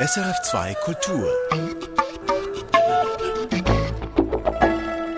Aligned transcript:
SRF2 0.00 0.74
Kultur. 0.76 1.30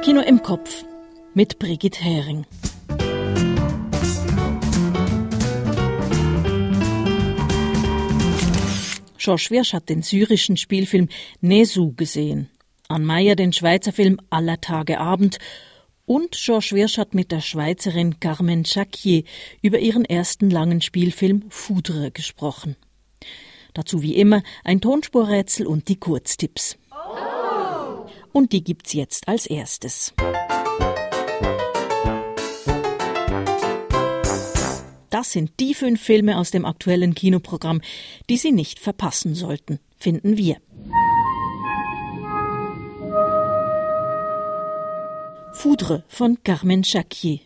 Kino 0.03 0.21
im 0.23 0.43
Kopf 0.43 0.85
mit 1.35 1.61
Brigitte 1.61 2.03
Hering. 2.03 2.45
George 9.19 9.47
Wirsch 9.51 9.73
hat 9.73 9.89
den 9.89 10.03
syrischen 10.03 10.57
Spielfilm 10.57 11.09
Nesu 11.41 11.93
gesehen. 11.93 12.51
An 12.89 13.05
Meyer 13.05 13.37
den 13.37 13.53
Schweizer 13.53 13.93
Film 13.93 14.19
Aller 14.31 14.61
Tage 14.61 14.99
Abend 14.99 15.39
und 16.07 16.33
George 16.33 16.71
Wirsch 16.73 16.99
hat 16.99 17.15
mit 17.15 17.31
der 17.31 17.41
Schweizerin 17.41 18.19
Carmen 18.19 18.65
Jacquier 18.65 19.23
über 19.63 19.79
ihren 19.79 20.05
ersten 20.05 20.51
langen 20.51 20.81
Spielfilm 20.81 21.45
Foudre 21.51 22.11
gesprochen. 22.11 22.75
Dazu 23.75 24.03
wie 24.03 24.17
immer 24.17 24.43
ein 24.65 24.81
Tonspurrätsel 24.81 25.67
und 25.67 25.89
die 25.89 25.97
Kurztipps. 25.97 26.77
Und 28.33 28.53
die 28.53 28.65
gibt's 28.65 28.93
jetzt 28.93 29.29
als 29.29 29.47
erstes. 29.47 30.15
Das 35.11 35.31
sind 35.31 35.53
die 35.61 35.75
fünf 35.75 36.01
Filme 36.01 36.39
aus 36.39 36.51
dem 36.51 36.65
aktuellen 36.65 37.15
Kinoprogramm, 37.15 37.83
die 38.31 38.39
Sie 38.39 38.51
nicht 38.51 38.79
verpassen 38.79 39.35
sollten, 39.35 39.79
finden 39.99 40.39
wir. 40.39 40.57
Foudre 45.53 46.03
von 46.09 46.43
Carmen 46.43 46.83
Jacquier. 46.83 47.41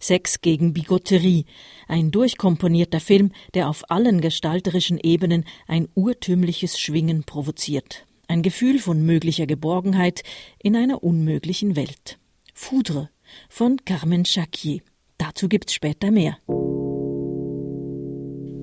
Sex 0.00 0.40
gegen 0.40 0.72
Bigotterie, 0.72 1.46
ein 1.88 2.10
durchkomponierter 2.10 3.00
Film, 3.00 3.32
der 3.54 3.68
auf 3.68 3.90
allen 3.90 4.20
gestalterischen 4.20 4.98
Ebenen 4.98 5.44
ein 5.66 5.88
urtümliches 5.94 6.78
Schwingen 6.78 7.24
provoziert. 7.24 8.06
Ein 8.28 8.42
Gefühl 8.42 8.78
von 8.78 9.04
möglicher 9.04 9.46
Geborgenheit 9.46 10.22
in 10.58 10.76
einer 10.76 11.02
unmöglichen 11.02 11.76
Welt. 11.76 12.18
Foudre 12.54 13.10
von 13.48 13.76
Carmen 13.84 14.24
Jacquier. 14.24 14.80
Dazu 15.18 15.48
gibt's 15.48 15.74
später 15.74 16.10
mehr. 16.10 16.38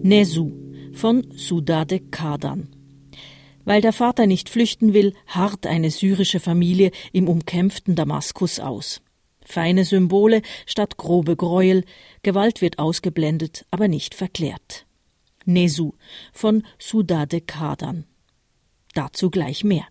Nesu 0.02 0.52
von 0.94 1.28
Sudade 1.36 2.00
Kadan. 2.00 2.70
Weil 3.66 3.82
der 3.82 3.94
Vater 3.94 4.26
nicht 4.26 4.50
flüchten 4.50 4.94
will, 4.94 5.14
harrt 5.28 5.68
eine 5.68 5.92
syrische 5.92 6.40
Familie 6.40 6.92
im 7.12 7.28
umkämpften 7.28 7.96
Damaskus 7.96 8.60
aus. 8.60 9.02
Feine 9.52 9.84
Symbole 9.84 10.44
statt 10.68 10.98
grobe 10.98 11.36
Gräuel, 11.36 11.84
Gewalt 12.22 12.62
wird 12.62 12.78
ausgeblendet, 12.78 13.66
aber 13.72 13.88
nicht 13.88 14.14
verklärt. 14.14 14.86
Nesu 15.44 15.94
von 16.32 16.62
Sudade 16.78 17.42
Kadan. 17.42 18.06
Dazu 18.94 19.32
gleich 19.32 19.64
mehr. 19.64 19.88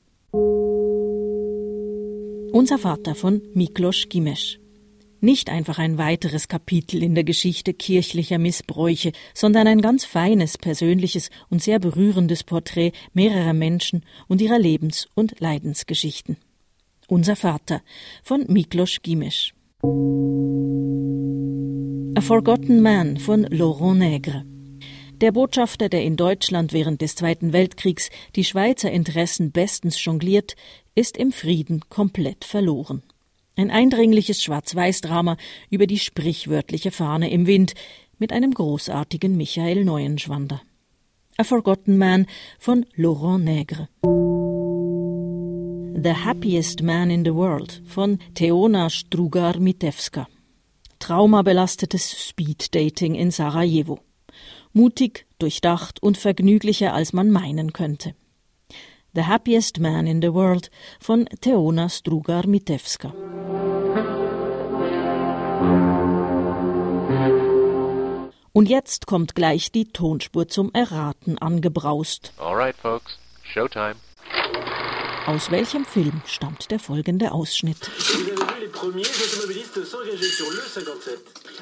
Unser 2.53 2.79
Vater 2.79 3.17
von 3.17 3.43
Miklos 3.53 4.09
Gimesch. 4.09 4.61
Nicht 5.21 5.51
einfach 5.51 5.81
ein 5.81 5.99
weiteres 5.99 6.47
Kapitel 6.47 7.03
in 7.03 7.17
der 7.17 7.25
Geschichte 7.25 7.75
kirchlicher 7.75 8.39
Missbräuche, 8.39 9.11
sondern 9.35 9.67
ein 9.67 9.81
ganz 9.81 10.05
feines, 10.05 10.57
persönliches 10.57 11.31
und 11.51 11.61
sehr 11.61 11.81
berührendes 11.81 12.45
Porträt 12.45 12.93
mehrerer 13.13 13.55
Menschen 13.55 14.05
und 14.29 14.41
ihrer 14.41 14.61
Lebens- 14.61 15.09
und 15.17 15.41
Leidensgeschichten. 15.41 16.37
Unser 17.11 17.37
Vater 17.37 17.81
von 18.23 18.45
Miklos 18.49 18.99
Gimesch. 19.03 19.55
A 22.15 22.21
Forgotten 22.21 22.83
Man 22.83 23.17
von 23.17 23.45
Laurent 23.45 24.03
Nègre. 24.03 24.45
Der 25.23 25.33
Botschafter, 25.33 25.89
der 25.89 26.03
in 26.05 26.19
Deutschland 26.19 26.75
während 26.75 27.01
des 27.01 27.15
Zweiten 27.15 27.55
Weltkriegs 27.55 28.11
die 28.37 28.45
Schweizer 28.45 28.91
Interessen 28.91 29.53
bestens 29.53 30.05
jongliert, 30.05 30.55
ist 30.95 31.17
im 31.17 31.33
Frieden 31.33 31.81
komplett 31.89 32.45
verloren. 32.45 33.03
Ein 33.57 33.71
eindringliches 33.71 34.43
Schwarz-Weiß-Drama 34.43 35.39
über 35.71 35.87
die 35.87 35.99
sprichwörtliche 35.99 36.91
Fahne 36.91 37.31
im 37.31 37.47
Wind 37.47 37.73
mit 38.19 38.35
einem 38.35 38.53
großartigen 38.53 39.35
Michael 39.35 39.87
Neuenschwander. 39.87 40.61
A 41.39 41.45
Forgotten 41.45 41.97
Man 41.97 42.27
von 42.59 42.85
Laurent 42.97 43.49
Nègre. 43.49 43.89
The 46.01 46.15
Happiest 46.15 46.81
Man 46.81 47.11
in 47.11 47.25
the 47.25 47.35
World 47.35 47.83
von 47.85 48.21
Teona 48.35 48.89
Strugar-Mitewska. 48.89 50.29
Traumabelastetes 51.01 52.29
Speed-Dating 52.29 53.17
in 53.17 53.33
Sarajevo. 53.33 53.99
Mutig, 54.73 55.27
durchdacht 55.41 56.01
und 56.01 56.17
vergnüglicher, 56.17 56.95
als 56.95 57.13
man 57.13 57.33
meinen 57.33 57.73
könnte. 57.73 58.15
The 59.17 59.25
Happiest 59.25 59.81
Man 59.81 60.07
in 60.07 60.23
the 60.23 60.33
World 60.33 60.71
von 61.01 61.25
Teona 61.41 61.89
Strugar-Mitewska. 61.89 63.13
Und 68.53 68.69
jetzt 68.69 69.09
kommt 69.09 69.35
gleich 69.35 69.73
die 69.73 69.87
Tonspur 69.87 70.47
zum 70.47 70.73
Erraten 70.75 71.39
angebraust. 71.39 72.33
Alright, 72.39 72.77
folks. 72.77 73.19
Showtime. 73.43 73.97
Aus 75.27 75.51
welchem 75.51 75.85
Film 75.85 76.21
stammt 76.27 76.71
der 76.71 76.79
folgende 76.79 77.33
Ausschnitt? 77.33 77.91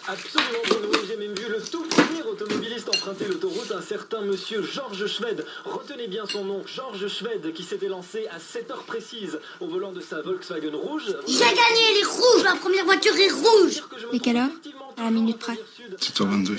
Absolument, 0.08 0.62
Bruno, 0.68 0.98
j'ai 1.08 1.16
même 1.16 1.34
vu 1.34 1.48
le 1.48 1.60
tout 1.60 1.84
premier 1.88 2.22
automobiliste 2.22 2.88
emprunter 2.88 3.26
l'autoroute, 3.26 3.72
un 3.72 3.80
certain 3.80 4.20
monsieur 4.20 4.62
Georges 4.62 5.06
Schwed. 5.06 5.44
Retenez 5.64 6.06
bien 6.06 6.26
son 6.26 6.44
nom, 6.44 6.62
Georges 6.66 7.08
Schwed, 7.08 7.52
qui 7.54 7.64
s'était 7.64 7.88
lancé 7.88 8.28
à 8.28 8.38
7 8.38 8.70
heures 8.70 8.84
précises 8.84 9.38
au 9.60 9.66
volant 9.66 9.92
de 9.92 10.00
sa 10.00 10.22
Volkswagen 10.22 10.76
rouge. 10.76 11.16
J'ai 11.26 11.38
gagné, 11.38 11.82
elle 11.90 12.00
est 12.02 12.04
rouge, 12.04 12.44
ma 12.44 12.56
première 12.56 12.84
voiture 12.84 13.16
est 13.16 13.30
rouge 13.32 13.82
Et 14.12 14.20
quelle 14.20 14.36
heure? 14.36 14.50
À 14.96 15.04
la 15.04 15.10
minute 15.10 15.38
près. 15.38 15.58
7h22. 16.00 16.58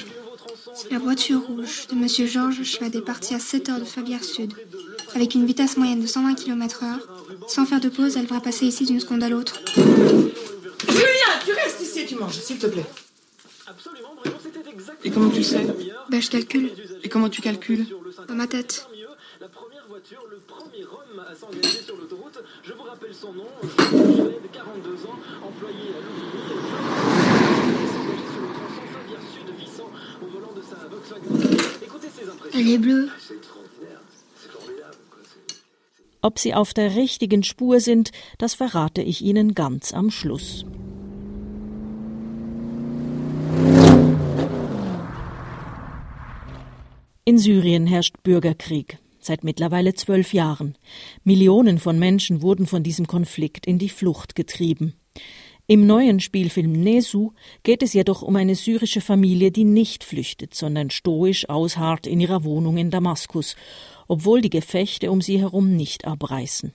La 0.91 0.99
voiture 0.99 1.41
rouge 1.41 1.87
de 1.87 1.95
monsieur 1.95 2.27
Georges 2.27 2.63
Schwed 2.63 2.95
est 2.95 3.01
partie 3.01 3.33
à 3.33 3.39
7 3.39 3.69
heures 3.69 3.79
de 3.79 3.85
Fabière 3.85 4.23
Sud. 4.23 4.53
Avec 5.15 5.33
une 5.33 5.45
vitesse 5.45 5.77
moyenne 5.77 6.01
de 6.01 6.07
120 6.07 6.35
km/h, 6.35 6.99
sans 7.47 7.65
faire 7.65 7.79
de 7.79 7.89
pause, 7.89 8.15
elle 8.17 8.23
devra 8.23 8.41
passer 8.41 8.65
ici 8.65 8.85
d'une 8.85 8.99
seconde 8.99 9.23
à 9.23 9.29
l'autre. 9.29 9.59
Julien, 9.75 11.33
tu 11.45 11.53
restes 11.53 11.81
ici 11.81 12.01
et 12.01 12.05
tu 12.05 12.15
manges, 12.15 12.33
s'il 12.33 12.59
te 12.59 12.67
plaît. 12.67 12.85
Et 15.03 15.11
comment 15.11 15.29
tu 15.29 15.43
sais 15.43 15.65
Ben, 16.09 16.21
je 16.21 16.29
calcule. 16.29 16.71
Et 17.03 17.09
comment 17.09 17.29
tu 17.29 17.41
calcules 17.41 17.87
Dans 18.27 18.35
ma 18.35 18.47
tête. 18.47 18.87
La 19.39 19.47
première 19.47 19.85
voiture, 19.87 20.23
le 20.29 20.37
premier 20.37 20.83
homme 20.83 21.23
à 21.29 21.35
s'engager 21.35 21.81
sur 21.85 21.95
l'autoroute. 21.95 22.39
Je 22.63 22.73
vous 22.73 22.83
rappelle 22.83 23.13
son 23.13 23.33
nom, 23.33 23.47
Georges 23.63 24.15
Schwed, 24.15 24.51
42 24.51 24.91
ans, 25.05 25.19
employé 25.43 25.93
à 25.95 27.26
Elle 32.53 32.69
est 32.69 32.77
bleue. 32.77 33.09
Ob 36.21 36.39
Sie 36.39 36.53
auf 36.53 36.73
der 36.73 36.95
richtigen 36.95 37.43
Spur 37.43 37.79
sind, 37.79 38.11
das 38.37 38.53
verrate 38.53 39.01
ich 39.01 39.21
Ihnen 39.21 39.53
ganz 39.53 39.93
am 39.93 40.09
Schluss. 40.09 40.65
In 47.23 47.37
Syrien 47.37 47.87
herrscht 47.87 48.15
Bürgerkrieg 48.23 48.99
seit 49.27 49.43
mittlerweile 49.43 49.93
zwölf 49.93 50.33
Jahren. 50.33 50.75
Millionen 51.23 51.77
von 51.77 51.99
Menschen 51.99 52.41
wurden 52.41 52.65
von 52.65 52.81
diesem 52.81 53.05
Konflikt 53.05 53.67
in 53.67 53.77
die 53.77 53.89
Flucht 53.89 54.33
getrieben. 54.33 54.93
Im 55.69 55.85
neuen 55.85 56.21
Spielfilm 56.21 56.71
Nesu 56.71 57.33
geht 57.63 57.83
es 57.83 57.91
jedoch 57.91 58.21
um 58.21 58.37
eine 58.37 58.55
syrische 58.55 59.01
Familie, 59.01 59.51
die 59.51 59.65
nicht 59.65 60.05
flüchtet, 60.05 60.55
sondern 60.55 60.89
stoisch 60.91 61.49
ausharrt 61.49 62.07
in 62.07 62.21
ihrer 62.21 62.45
Wohnung 62.45 62.77
in 62.77 62.89
Damaskus, 62.89 63.57
obwohl 64.07 64.39
die 64.39 64.49
Gefechte 64.49 65.11
um 65.11 65.21
sie 65.21 65.41
herum 65.41 65.75
nicht 65.75 66.05
abreißen. 66.05 66.71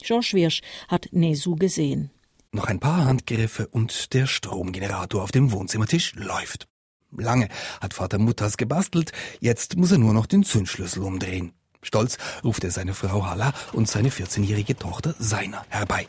George 0.00 0.30
Wirsch 0.34 0.60
hat 0.86 1.08
Nesu 1.10 1.56
gesehen. 1.56 2.10
Noch 2.52 2.66
ein 2.66 2.78
paar 2.78 3.06
Handgriffe 3.06 3.66
und 3.66 4.14
der 4.14 4.28
Stromgenerator 4.28 5.24
auf 5.24 5.32
dem 5.32 5.50
Wohnzimmertisch 5.50 6.14
läuft. 6.14 6.68
Lange 7.10 7.48
hat 7.80 7.92
Vater 7.92 8.18
Mutters 8.18 8.56
gebastelt, 8.56 9.10
jetzt 9.40 9.76
muss 9.76 9.90
er 9.90 9.98
nur 9.98 10.12
noch 10.12 10.26
den 10.26 10.44
Zündschlüssel 10.44 11.02
umdrehen. 11.02 11.54
Stolz 11.82 12.18
ruft 12.44 12.62
er 12.62 12.70
seine 12.70 12.94
Frau 12.94 13.26
Hala 13.26 13.52
und 13.72 13.88
seine 13.88 14.10
14-jährige 14.10 14.76
Tochter 14.76 15.16
Seina 15.18 15.64
herbei. 15.70 16.06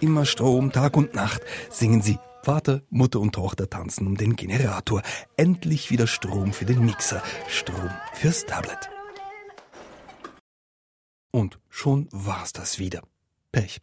Immer 0.00 0.26
Strom, 0.26 0.70
Tag 0.70 0.96
und 0.96 1.14
Nacht 1.14 1.42
singen 1.70 2.02
sie. 2.02 2.18
Vater, 2.42 2.82
Mutter 2.90 3.20
und 3.20 3.34
Tochter 3.34 3.70
tanzen 3.70 4.06
um 4.06 4.18
den 4.18 4.36
Generator. 4.36 5.02
Endlich 5.38 5.90
wieder 5.90 6.06
Strom 6.06 6.52
für 6.52 6.66
den 6.66 6.84
Mixer, 6.84 7.22
Strom 7.48 7.90
fürs 8.12 8.44
Tablet. 8.44 8.90
Und 11.30 11.58
schon 11.70 12.06
war's 12.12 12.52
das 12.52 12.78
wieder. 12.78 13.02
Pech. 13.50 13.80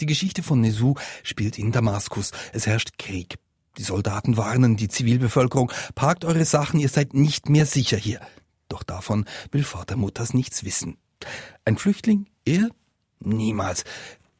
Die 0.00 0.06
Geschichte 0.06 0.42
von 0.42 0.62
Nesu 0.62 0.94
spielt 1.22 1.58
in 1.58 1.70
Damaskus. 1.70 2.32
Es 2.54 2.66
herrscht 2.66 2.96
Krieg. 2.98 3.38
Die 3.76 3.82
Soldaten 3.82 4.36
warnen 4.38 4.76
die 4.76 4.88
Zivilbevölkerung, 4.88 5.70
parkt 5.94 6.24
eure 6.24 6.44
Sachen, 6.44 6.80
ihr 6.80 6.88
seid 6.88 7.12
nicht 7.14 7.48
mehr 7.50 7.66
sicher 7.66 7.98
hier. 7.98 8.20
Doch 8.68 8.82
davon 8.82 9.26
will 9.50 9.64
Vater 9.64 9.96
Mutters 9.96 10.32
nichts 10.34 10.64
wissen. 10.64 10.96
Ein 11.64 11.76
Flüchtling? 11.76 12.26
Er? 12.44 12.68
Niemals. 13.20 13.84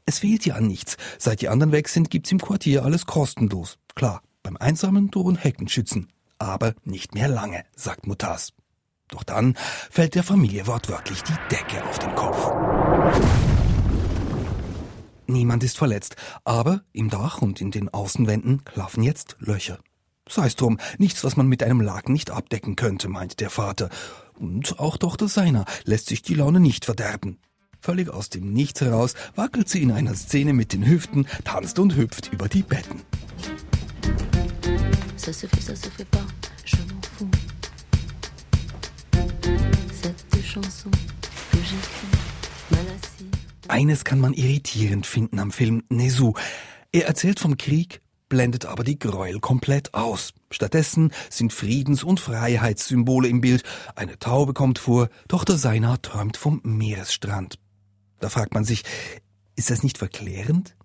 Es 0.07 0.19
fehlt 0.19 0.43
hier 0.43 0.57
an 0.57 0.67
nichts. 0.67 0.97
Seit 1.19 1.41
die 1.41 1.49
anderen 1.49 1.73
weg 1.73 1.89
sind, 1.89 2.11
gibt's 2.11 2.33
im 2.33 2.41
Quartier 2.41 2.85
alles 2.85 3.07
kostenlos. 3.07 3.79
Klar, 3.95 4.23
beim 4.43 4.57
Einsammeln 4.57 5.11
drohen 5.11 5.37
Heckenschützen. 5.37 6.09
Aber 6.39 6.75
nicht 6.85 7.15
mehr 7.15 7.29
lange, 7.29 7.65
sagt 7.77 8.07
Mutas. 8.07 8.53
Doch 9.09 9.23
dann 9.23 9.55
fällt 9.91 10.15
der 10.15 10.25
Familie 10.25 10.67
wortwörtlich 10.67 11.23
die 11.23 11.37
Decke 11.51 11.85
auf 11.85 11.99
den 11.99 12.15
Kopf. 12.15 12.51
Niemand 15.27 15.63
ist 15.63 15.79
verletzt, 15.79 16.17
aber 16.45 16.83
im 16.93 17.09
Dach 17.09 17.41
und 17.41 17.61
in 17.61 17.71
den 17.71 17.89
Außenwänden 17.89 18.65
klaffen 18.65 19.03
jetzt 19.03 19.37
Löcher. 19.39 19.79
Sei's 20.29 20.57
drum, 20.57 20.79
nichts, 20.99 21.25
was 21.25 21.37
man 21.37 21.47
mit 21.47 21.63
einem 21.63 21.81
Laken 21.81 22.13
nicht 22.13 22.31
abdecken 22.31 22.77
könnte, 22.77 23.09
meint 23.09 23.41
der 23.41 23.51
Vater. 23.51 23.89
Und 24.39 24.79
auch 24.79 24.97
Tochter 24.97 25.29
seiner 25.29 25.65
lässt 25.85 26.07
sich 26.07 26.23
die 26.23 26.35
Laune 26.35 26.61
nicht 26.61 26.85
verderben. 26.85 27.39
Völlig 27.81 28.09
aus 28.09 28.29
dem 28.31 28.53
Nichts 28.53 28.81
heraus 28.81 29.15
wackelt 29.35 29.69
sie 29.69 29.83
in 29.83 29.91
einer 29.93 30.15
Szene 30.15 30.53
mit 30.53 30.73
den 30.73 30.87
Hüften, 30.87 31.27
tanzt 31.45 31.79
und 31.79 31.97
hüpft 31.97 32.33
über 32.33 32.49
die 32.49 32.63
Betten. 32.63 33.03
Ça 35.17 35.33
se 35.33 35.47
fait, 35.47 35.63
ça 35.63 35.77
se 35.77 35.89
fait 35.89 36.09
pas, 36.11 36.27
je 36.65 36.77
m'en 36.77 37.01
fous. 37.17 37.31
Cette 40.03 40.43
chanson 40.45 40.91
que 40.91 41.59
j'écris, 41.59 42.23
eines 43.69 44.05
kann 44.05 44.21
man 44.21 44.35
irritierend 44.35 45.07
finden 45.07 45.39
am 45.39 45.51
Film 45.51 45.83
Nesu. 45.89 46.35
Er 46.93 47.07
erzählt 47.07 47.41
vom 47.41 47.57
Krieg, 47.57 48.02
blendet 48.33 48.65
aber 48.65 48.83
die 48.83 48.99
Gräuel 48.99 49.41
komplett 49.41 49.93
aus. 49.93 50.33
Stattdessen 50.51 51.13
sind 51.29 51.53
Friedens- 51.53 52.03
und 52.03 52.19
Freiheitssymbole 52.19 53.29
im 53.29 53.43
Bild. 53.43 53.63
Eine 53.95 54.19
Taube 54.19 54.55
kommt 54.55 54.79
vor, 54.79 55.11
Tochter 55.29 55.59
Seiner 55.59 56.01
träumt 56.01 56.39
vom 56.39 56.63
Meeresstrand. 56.65 57.59
Da 58.21 58.31
fragt 58.31 58.55
man 58.55 58.65
sich, 58.65 58.85
ist 59.55 59.69
das 59.69 59.83
nicht 59.83 59.99
verklärend? 59.99 60.77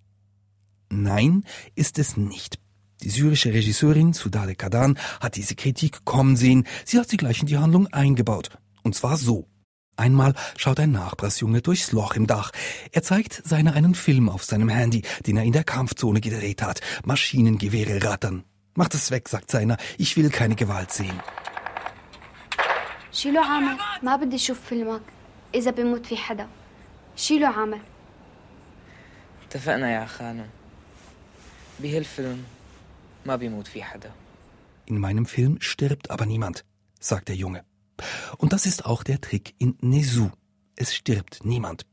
Nein, 0.89 1.45
ist 1.73 1.99
es 1.99 2.17
nicht. 2.17 2.59
Die 3.01 3.09
syrische 3.09 3.53
Regisseurin 3.53 4.11
Sudade 4.11 4.55
Kadan 4.55 4.99
hat 5.21 5.37
diese 5.37 5.55
Kritik 5.55 6.03
kommen 6.03 6.35
sehen. 6.35 6.67
Sie 6.83 6.99
hat 6.99 7.07
sie 7.07 7.15
gleich 7.15 7.39
in 7.39 7.47
die 7.47 7.59
Handlung 7.59 7.87
eingebaut. 7.87 8.49
Und 8.83 8.93
zwar 8.93 9.15
so. 9.15 9.47
Einmal 9.96 10.34
schaut 10.56 10.80
ein 10.80 10.92
Nachbarsjunge 10.92 11.60
durchs 11.62 11.92
Loch 11.92 12.14
im 12.16 12.26
Dach. 12.26 12.50
Er 12.92 13.02
zeigt 13.02 13.42
seiner 13.46 13.74
einen 13.74 13.94
Film 13.94 14.28
auf 14.28 14.42
seinem 14.44 14.68
Handy, 14.68 15.02
den 15.26 15.36
er 15.36 15.44
in 15.44 15.52
der 15.52 15.64
Kampfzone 15.64 16.20
gedreht 16.20 16.62
hat. 16.62 16.80
Maschinengewehre 17.04 18.02
rattern. 18.02 18.44
Macht 18.74 18.94
es 18.94 19.10
weg, 19.10 19.28
sagt 19.28 19.50
seiner. 19.50 19.76
Ich 19.98 20.16
will 20.16 20.30
keine 20.30 20.56
Gewalt 20.56 20.92
sehen. 20.92 21.20
شيلو 23.12 23.42
عامر 23.42 23.76
ما 24.02 24.16
بدي 24.16 24.36
اشوف 24.36 24.60
فيلمك 24.60 25.00
اذا 25.54 25.70
بيموت 25.70 26.06
في 26.06 26.16
حدا 26.16 26.48
شيلو 27.16 27.46
عامر 27.46 27.80
اتفقنا 29.46 29.90
يا 29.94 30.06
خانم 30.06 30.48
بهالفيلم 31.80 32.44
ما 33.26 33.36
بيموت 33.36 33.66
في 33.66 33.82
حدا 33.82 34.12
In 34.90 34.98
meinem 34.98 35.26
Film 35.26 35.60
stirbt 35.60 36.10
aber 36.10 36.26
niemand, 36.26 36.64
sagt 37.00 37.28
der 37.28 37.36
Junge. 37.36 37.64
Und 38.37 38.53
das 38.53 38.65
ist 38.65 38.85
auch 38.85 39.03
der 39.03 39.21
Trick 39.21 39.53
in 39.57 39.77
Nesu. 39.81 40.29
Es 40.75 40.95
stirbt 40.95 41.41
niemand. 41.43 41.85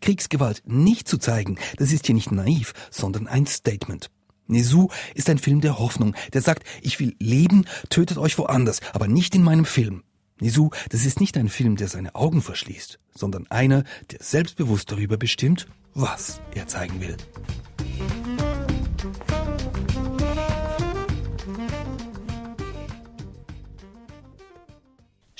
Kriegsgewalt 0.00 0.62
nicht 0.66 1.08
zu 1.08 1.18
zeigen, 1.18 1.58
das 1.76 1.92
ist 1.92 2.06
hier 2.06 2.14
nicht 2.14 2.30
naiv, 2.30 2.74
sondern 2.90 3.26
ein 3.26 3.46
Statement. 3.46 4.10
Nesu 4.46 4.88
ist 5.14 5.30
ein 5.30 5.38
Film 5.38 5.60
der 5.60 5.78
Hoffnung, 5.78 6.14
der 6.32 6.42
sagt, 6.42 6.64
ich 6.82 7.00
will 7.00 7.16
leben, 7.18 7.64
tötet 7.88 8.18
euch 8.18 8.38
woanders, 8.38 8.80
aber 8.92 9.08
nicht 9.08 9.34
in 9.34 9.42
meinem 9.42 9.64
Film. 9.64 10.02
Nesu, 10.40 10.70
das 10.90 11.06
ist 11.06 11.20
nicht 11.20 11.36
ein 11.36 11.48
Film, 11.48 11.76
der 11.76 11.88
seine 11.88 12.14
Augen 12.14 12.42
verschließt, 12.42 12.98
sondern 13.14 13.46
einer, 13.50 13.84
der 14.10 14.18
selbstbewusst 14.20 14.90
darüber 14.90 15.16
bestimmt, 15.16 15.66
was 15.94 16.40
er 16.54 16.66
zeigen 16.66 17.00
will. 17.00 17.16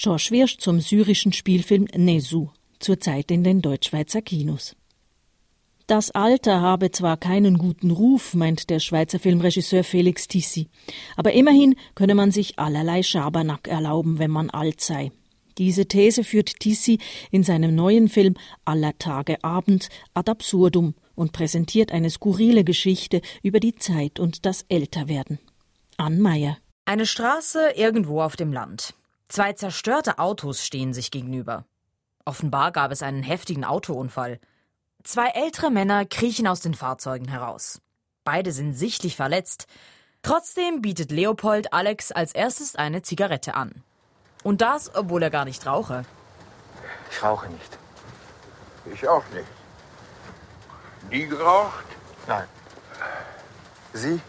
George 0.04 0.28
Wirsch 0.32 0.58
zum 0.58 0.82
syrischen 0.82 1.32
Spielfilm 1.32 1.86
Nesu, 1.96 2.50
zurzeit 2.78 3.30
in 3.30 3.42
den 3.42 3.62
Deutschschweizer 3.62 4.20
Kinos. 4.20 4.76
Das 5.86 6.10
Alter 6.10 6.60
habe 6.60 6.90
zwar 6.90 7.16
keinen 7.16 7.56
guten 7.56 7.90
Ruf, 7.90 8.34
meint 8.34 8.68
der 8.68 8.80
Schweizer 8.80 9.18
Filmregisseur 9.18 9.82
Felix 9.82 10.28
Tissi, 10.28 10.68
aber 11.16 11.32
immerhin 11.32 11.74
könne 11.94 12.14
man 12.14 12.32
sich 12.32 12.58
allerlei 12.58 13.02
Schabernack 13.02 13.66
erlauben, 13.66 14.18
wenn 14.18 14.30
man 14.30 14.50
alt 14.50 14.82
sei. 14.82 15.10
Diese 15.56 15.86
These 15.86 16.22
führt 16.22 16.60
Tissi 16.60 16.98
in 17.30 17.42
seinem 17.42 17.74
neuen 17.74 18.10
Film 18.10 18.34
Aller 18.66 18.98
Tage 18.98 19.42
Abend 19.42 19.88
ad 20.12 20.30
absurdum 20.30 20.92
und 21.14 21.32
präsentiert 21.32 21.92
eine 21.92 22.10
skurrile 22.10 22.64
Geschichte 22.64 23.22
über 23.42 23.58
die 23.58 23.76
Zeit 23.76 24.20
und 24.20 24.44
das 24.44 24.66
Älterwerden. 24.68 25.38
Ann 25.96 26.20
Meyer. 26.20 26.58
Eine 26.84 27.06
Straße 27.06 27.70
irgendwo 27.74 28.20
auf 28.20 28.36
dem 28.36 28.52
Land. 28.52 28.92
Zwei 29.28 29.52
zerstörte 29.54 30.18
Autos 30.18 30.64
stehen 30.64 30.92
sich 30.92 31.10
gegenüber. 31.10 31.64
Offenbar 32.24 32.72
gab 32.72 32.90
es 32.90 33.02
einen 33.02 33.22
heftigen 33.22 33.64
Autounfall. 33.64 34.38
Zwei 35.02 35.28
ältere 35.28 35.70
Männer 35.70 36.04
kriechen 36.06 36.46
aus 36.46 36.60
den 36.60 36.74
Fahrzeugen 36.74 37.28
heraus. 37.28 37.80
Beide 38.24 38.52
sind 38.52 38.74
sichtlich 38.74 39.16
verletzt. 39.16 39.66
Trotzdem 40.22 40.80
bietet 40.80 41.10
Leopold 41.10 41.72
Alex 41.72 42.12
als 42.12 42.34
erstes 42.34 42.76
eine 42.76 43.02
Zigarette 43.02 43.54
an. 43.54 43.82
Und 44.42 44.60
das, 44.60 44.94
obwohl 44.94 45.22
er 45.22 45.30
gar 45.30 45.44
nicht 45.44 45.66
rauche. 45.66 46.04
Ich 47.10 47.22
rauche 47.22 47.48
nicht. 47.48 47.78
Ich 48.92 49.08
auch 49.08 49.24
nicht. 49.34 49.46
Nie 51.10 51.26
geraucht? 51.26 51.84
Nein. 52.26 52.46
Sie? 53.92 54.20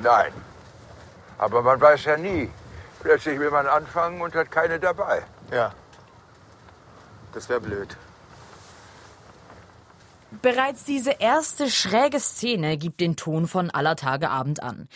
Nein. 0.00 0.32
Aber 1.38 1.62
man 1.62 1.80
weiß 1.80 2.04
ja 2.04 2.16
nie. 2.16 2.50
Plötzlich 3.04 3.38
will 3.38 3.50
man 3.50 3.66
anfangen 3.66 4.22
und 4.22 4.34
hat 4.34 4.50
keine 4.50 4.80
dabei. 4.80 5.22
Ja. 5.52 5.74
Das 7.34 7.50
wäre 7.50 7.60
blöd. 7.60 7.98
Bereits 10.40 10.84
diese 10.84 11.10
erste 11.10 11.70
schräge 11.70 12.18
Szene 12.18 12.78
gibt 12.78 13.00
den 13.00 13.14
Ton 13.14 13.46
von 13.46 13.70
aller 13.70 13.94
Tage 13.94 14.30
Abend 14.30 14.62
an. 14.62 14.88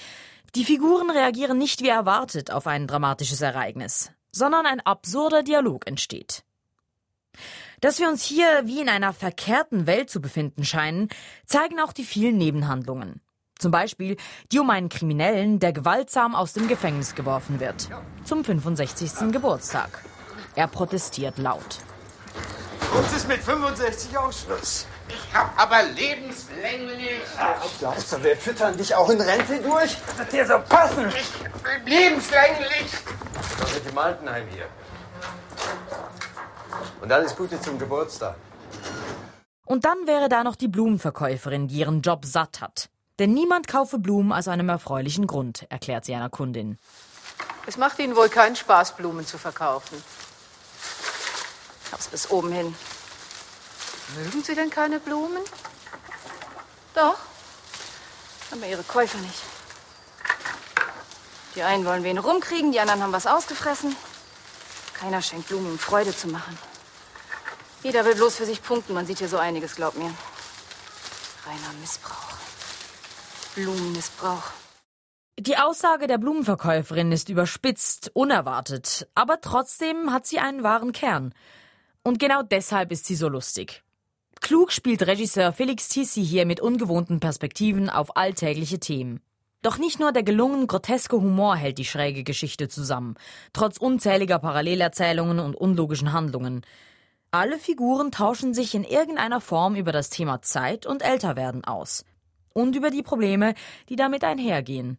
Die 0.55 0.65
Figuren 0.65 1.11
reagieren 1.11 1.59
nicht 1.59 1.83
wie 1.83 1.91
erwartet 1.91 2.50
auf 2.50 2.67
ein 2.67 2.87
dramatisches 2.87 3.43
Ereignis, 3.43 4.11
sondern 4.33 4.65
ein 4.65 4.81
absurder 4.81 5.43
Dialog 5.43 5.87
entsteht. 5.87 6.45
Dass 7.83 8.00
wir 8.00 8.09
uns 8.09 8.25
hier 8.25 8.62
wie 8.65 8.81
in 8.81 8.88
einer 8.88 9.12
verkehrten 9.12 9.87
Welt 9.87 10.09
zu 10.09 10.23
befinden 10.23 10.65
scheinen, 10.65 11.11
zeigen 11.45 11.79
auch 11.79 11.93
die 11.93 12.05
vielen 12.05 12.38
Nebenhandlungen. 12.38 13.21
Zum 13.59 13.73
Beispiel 13.73 14.17
die 14.53 14.61
um 14.61 14.71
einen 14.71 14.88
Kriminellen, 14.88 15.59
der 15.59 15.73
gewaltsam 15.73 16.35
aus 16.35 16.53
dem 16.53 16.69
Gefängnis 16.69 17.15
geworfen 17.15 17.59
wird. 17.61 17.88
Zum 18.25 18.45
65. 18.45 19.33
Geburtstag. 19.33 20.05
Er 20.55 20.69
protestiert 20.69 21.38
laut. 21.38 21.79
Uns 22.97 23.12
ist 23.12 23.29
mit 23.29 23.43
65 23.43 24.17
Ausschluss. 24.17 24.87
Ich 25.09 25.35
hab 25.35 25.61
aber 25.61 25.83
lebenslänglich. 25.83 27.21
Glaubst 27.79 28.12
du, 28.12 28.23
wir 28.23 28.37
füttern 28.37 28.77
dich 28.77 28.95
auch 28.95 29.11
in 29.11 29.21
Rente 29.21 29.61
durch? 29.61 29.97
Das 30.07 30.19
wird 30.19 30.33
dir 30.33 30.47
so 30.47 30.59
passen. 30.69 31.09
Ich 31.09 31.33
bin 31.85 31.87
lebenslänglich. 31.87 32.93
Doch 33.61 33.75
mit 33.75 33.91
dem 33.91 33.99
Altenheim 33.99 34.47
hier. 34.49 34.67
Und 37.00 37.12
alles 37.12 37.37
Gute 37.37 37.61
zum 37.61 37.79
Geburtstag. 37.79 38.37
Und 39.67 39.85
dann 39.85 40.07
wäre 40.07 40.29
da 40.29 40.45
noch 40.45 40.57
die 40.57 40.69
Blumenverkäuferin, 40.69 41.69
die 41.69 41.77
ihren 41.77 42.00
Job 42.00 42.25
satt 42.25 42.61
hat. 42.61 42.88
Denn 43.19 43.35
niemand 43.35 43.67
kaufe 43.67 43.99
Blumen 43.99 44.33
aus 44.33 44.47
einem 44.47 44.69
erfreulichen 44.69 45.27
Grund, 45.27 45.67
erklärt 45.71 46.05
sie 46.05 46.15
einer 46.15 46.31
Kundin. 46.31 46.79
Es 47.67 47.77
macht 47.77 47.99
Ihnen 47.99 48.17
wohl 48.17 48.29
keinen 48.29 48.57
Spaß, 48.57 48.97
Blumen 48.97 49.27
zu 49.27 49.39
verkaufen. 49.39 50.03
Aus 51.93 52.07
bis 52.07 52.31
oben 52.31 52.53
hin. 52.53 52.75
Mögen 54.17 54.43
Sie 54.43 54.55
denn 54.55 54.71
keine 54.71 55.01
Blumen? 55.01 55.43
Doch. 56.95 57.19
Aber 58.53 58.67
Ihre 58.67 58.85
Käufer 58.85 59.19
nicht. 59.19 59.43
Die 61.55 61.63
einen 61.63 61.85
wollen 61.85 62.05
wen 62.05 62.19
rumkriegen, 62.19 62.73
die 62.73 62.81
anderen 62.81 63.03
haben 63.03 63.13
was 63.13 63.27
ausgefressen. 63.27 63.97
Keiner 64.95 65.21
schenkt 65.21 65.49
Blumen, 65.49 65.73
um 65.73 65.79
Freude 65.79 66.17
zu 66.17 66.29
machen. 66.29 66.57
Jeder 67.83 68.05
will 68.05 68.15
bloß 68.15 68.37
für 68.37 68.47
sich 68.47 68.63
punkten. 68.63 68.95
Man 68.95 69.07
sieht 69.07 69.19
hier 69.19 69.29
so 69.29 69.39
einiges, 69.39 69.75
glaub 69.75 69.95
mir. 69.95 70.15
Reiner 71.45 71.73
Missbrauch. 71.81 72.48
Blumenmissbrauch. 73.55 74.52
Die 75.38 75.57
Aussage 75.57 76.09
der 76.09 76.19
Blumenverkäuferin 76.19 77.12
ist 77.12 77.28
überspitzt, 77.28 78.11
unerwartet, 78.14 79.09
aber 79.14 79.40
trotzdem 79.40 80.12
hat 80.12 80.26
sie 80.26 80.40
einen 80.40 80.64
wahren 80.64 80.93
Kern. 80.93 81.33
Und 82.02 82.19
genau 82.19 82.43
deshalb 82.43 82.90
ist 82.90 83.07
sie 83.07 83.14
so 83.14 83.28
lustig. 83.28 83.85
Klug 84.40 84.73
spielt 84.73 85.07
Regisseur 85.07 85.52
Felix 85.52 85.88
Tissi 85.88 86.25
hier 86.25 86.47
mit 86.47 86.61
ungewohnten 86.61 87.21
Perspektiven 87.21 87.88
auf 87.90 88.17
alltägliche 88.17 88.81
Themen. 88.81 89.21
Doch 89.62 89.78
nicht 89.78 89.99
nur 89.99 90.12
der 90.12 90.23
gelungen 90.23 90.67
groteske 90.67 91.17
Humor 91.17 91.57
hält 91.57 91.78
die 91.78 91.85
schräge 91.85 92.23
Geschichte 92.23 92.69
zusammen, 92.69 93.17
trotz 93.52 93.76
unzähliger 93.76 94.38
Parallelerzählungen 94.38 95.40
und 95.40 95.57
unlogischen 95.57 96.12
Handlungen. 96.12 96.62
Alle 97.31 97.59
Figuren 97.59 98.11
tauschen 98.11 98.55
sich 98.55 98.75
in 98.75 98.85
irgendeiner 98.85 99.40
Form 99.40 99.75
über 99.75 99.93
das 99.93 100.11
Thema 100.11 100.43
Zeit 100.43 100.87
und 100.87 101.02
Älterwerden 101.02 101.64
aus. 101.64 102.05
Und 102.59 102.75
über 102.75 102.91
die 102.91 103.05
Probleme, 103.05 103.55
die 103.88 103.95
damit 103.95 104.25
einhergehen. 104.25 104.99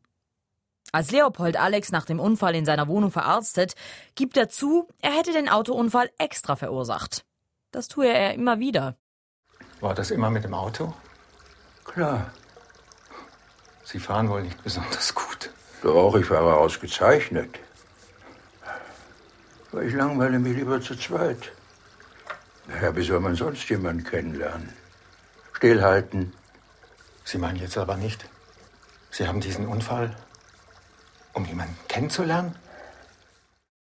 Als 0.94 1.12
Leopold 1.12 1.58
Alex 1.58 1.92
nach 1.92 2.06
dem 2.06 2.18
Unfall 2.22 2.56
in 2.56 2.64
seiner 2.64 2.88
Wohnung 2.88 3.12
verarztet, 3.12 3.76
gibt 4.16 4.38
er 4.38 4.48
zu, 4.48 4.88
er 5.02 5.12
hätte 5.12 5.34
den 5.34 5.50
Autounfall 5.50 6.10
extra 6.18 6.56
verursacht. 6.56 7.26
Das 7.72 7.90
tue 7.90 8.08
er 8.08 8.34
immer 8.34 8.60
wieder. 8.60 8.96
War 9.82 9.94
das 9.94 10.10
immer 10.10 10.30
mit 10.30 10.46
dem 10.46 10.54
Auto? 10.54 10.94
Klar. 11.84 12.32
Sie 13.84 14.00
fahren 14.00 14.30
wohl 14.30 14.44
nicht 14.44 14.64
besonders 14.64 15.14
gut. 15.14 15.50
Doch, 15.84 16.16
ich 16.16 16.26
fahre 16.26 16.56
ausgezeichnet. 16.56 17.60
Aber 19.74 19.84
ich 19.84 19.94
langweile 19.94 20.40
mich 20.40 20.56
lieber 20.56 20.80
zu 20.80 20.96
zweit. 20.96 21.52
Naja, 22.68 22.96
wie 22.96 23.04
soll 23.04 23.20
man 23.20 23.36
sonst 23.36 23.70
jemanden 23.70 24.06
kennenlernen? 24.06 24.70
Stillhalten. 25.54 26.39
Sie 27.30 27.38
meinen 27.38 27.58
jetzt 27.58 27.78
aber 27.78 27.96
nicht, 27.96 28.28
Sie 29.12 29.28
haben 29.28 29.40
diesen 29.40 29.68
Unfall, 29.68 30.16
um 31.34 31.46
jemanden 31.46 31.78
kennenzulernen? 31.88 32.56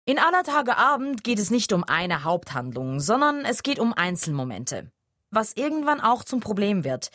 In 0.04 0.18
aller 0.18 0.42
Tage 0.42 0.76
Abend 0.76 1.22
geht 1.22 1.38
es 1.38 1.52
nicht 1.52 1.72
um 1.72 1.84
eine 1.84 2.24
Haupthandlung, 2.24 2.98
sondern 2.98 3.44
es 3.44 3.62
geht 3.62 3.78
um 3.78 3.92
Einzelmomente. 3.92 4.90
Was 5.30 5.52
irgendwann 5.52 6.00
auch 6.00 6.24
zum 6.24 6.40
Problem 6.40 6.82
wird. 6.82 7.10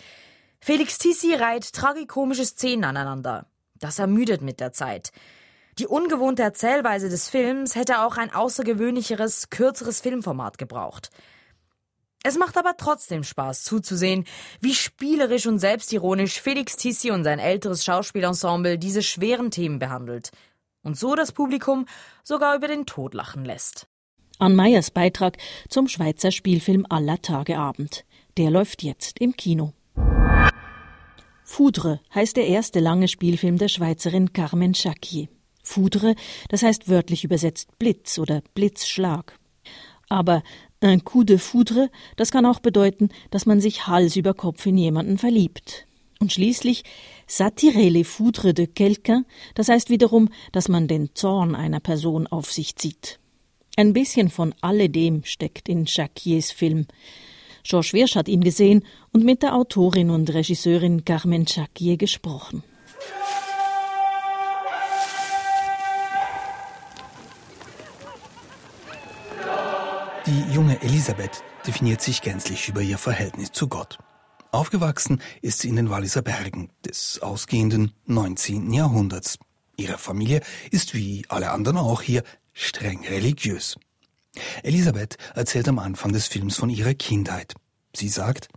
Felix 0.61 0.97
Tissi 0.99 1.33
reiht 1.33 1.73
tragikomische 1.73 2.45
Szenen 2.45 2.85
aneinander. 2.85 3.47
Das 3.75 3.99
ermüdet 3.99 4.41
mit 4.41 4.61
der 4.61 4.71
Zeit. 4.71 5.11
Die 5.79 5.87
ungewohnte 5.87 6.43
Erzählweise 6.43 7.09
des 7.09 7.27
Films 7.27 7.75
hätte 7.75 8.03
auch 8.03 8.15
ein 8.15 8.33
außergewöhnlicheres, 8.33 9.49
kürzeres 9.49 9.99
Filmformat 9.99 10.57
gebraucht. 10.57 11.09
Es 12.23 12.37
macht 12.37 12.57
aber 12.57 12.75
trotzdem 12.77 13.23
Spaß 13.23 13.63
zuzusehen, 13.63 14.25
wie 14.59 14.75
spielerisch 14.75 15.47
und 15.47 15.57
selbstironisch 15.57 16.39
Felix 16.39 16.75
Tissi 16.77 17.09
und 17.09 17.23
sein 17.23 17.39
älteres 17.39 17.83
Schauspielensemble 17.83 18.77
diese 18.77 19.01
schweren 19.01 19.49
Themen 19.49 19.79
behandelt 19.79 20.31
und 20.83 20.97
so 20.97 21.15
das 21.15 21.31
Publikum 21.31 21.87
sogar 22.23 22.55
über 22.55 22.67
den 22.67 22.85
Tod 22.85 23.13
lachen 23.15 23.43
lässt. 23.43 23.87
An 24.37 24.55
Meyers 24.55 24.91
Beitrag 24.91 25.37
zum 25.69 25.87
Schweizer 25.87 26.31
Spielfilm 26.31 26.85
Aller 26.89 27.21
Tage 27.21 27.57
Abend. 27.57 28.05
Der 28.37 28.49
läuft 28.49 28.83
jetzt 28.83 29.19
im 29.19 29.35
Kino. 29.35 29.73
Foudre 31.43 31.99
heißt 32.15 32.37
der 32.37 32.47
erste 32.47 32.79
lange 32.79 33.07
Spielfilm 33.07 33.57
der 33.57 33.67
Schweizerin 33.67 34.31
Carmen 34.31 34.73
Jacquier. 34.73 35.27
Foudre, 35.63 36.15
das 36.49 36.63
heißt 36.63 36.87
wörtlich 36.87 37.23
übersetzt 37.23 37.77
Blitz 37.77 38.17
oder 38.17 38.41
Blitzschlag. 38.53 39.37
Aber 40.09 40.43
un 40.81 40.99
coup 40.99 41.23
de 41.23 41.37
foudre, 41.37 41.89
das 42.15 42.31
kann 42.31 42.45
auch 42.45 42.59
bedeuten, 42.59 43.09
dass 43.29 43.45
man 43.45 43.61
sich 43.61 43.87
Hals 43.87 44.15
über 44.15 44.33
Kopf 44.33 44.65
in 44.65 44.77
jemanden 44.77 45.17
verliebt. 45.17 45.85
Und 46.19 46.33
schließlich 46.33 46.83
s'attirer 47.27 47.89
les 47.89 48.03
foudres 48.03 48.53
de 48.53 48.67
quelqu'un, 48.67 49.25
das 49.55 49.69
heißt 49.69 49.89
wiederum, 49.89 50.29
dass 50.51 50.69
man 50.69 50.87
den 50.87 51.15
Zorn 51.15 51.55
einer 51.55 51.79
Person 51.79 52.27
auf 52.27 52.51
sich 52.51 52.75
zieht. 52.75 53.19
Ein 53.77 53.93
bisschen 53.93 54.29
von 54.29 54.53
alledem 54.61 55.23
steckt 55.23 55.69
in 55.69 55.85
Jacquiers 55.85 56.51
Film. 56.51 56.87
Georges 57.63 57.93
Wirsch 57.93 58.15
hat 58.15 58.27
ihn 58.27 58.41
gesehen 58.41 58.83
und 59.13 59.23
mit 59.23 59.43
der 59.43 59.55
Autorin 59.55 60.09
und 60.09 60.33
Regisseurin 60.33 61.05
Carmen 61.05 61.45
Jacquier 61.47 61.97
gesprochen. 61.97 62.63
Junge 70.51 70.81
Elisabeth 70.81 71.43
definiert 71.65 72.01
sich 72.01 72.21
gänzlich 72.21 72.67
über 72.67 72.81
ihr 72.81 72.97
Verhältnis 72.97 73.51
zu 73.51 73.67
Gott. 73.69 73.97
Aufgewachsen 74.51 75.21
ist 75.41 75.59
sie 75.59 75.69
in 75.69 75.77
den 75.77 75.89
Walliser 75.89 76.21
Bergen 76.21 76.69
des 76.85 77.21
ausgehenden 77.21 77.93
19. 78.05 78.73
Jahrhunderts. 78.73 79.39
Ihre 79.77 79.97
Familie 79.97 80.41
ist 80.69 80.93
wie 80.93 81.25
alle 81.29 81.51
anderen 81.51 81.77
auch 81.77 82.01
hier 82.01 82.23
streng 82.51 83.07
religiös. 83.07 83.77
Elisabeth 84.63 85.17
erzählt 85.35 85.69
am 85.69 85.79
Anfang 85.79 86.11
des 86.11 86.27
Films 86.27 86.57
von 86.57 86.69
ihrer 86.69 86.93
Kindheit. 86.93 87.53
Sie 87.95 88.09
sagt, 88.09 88.49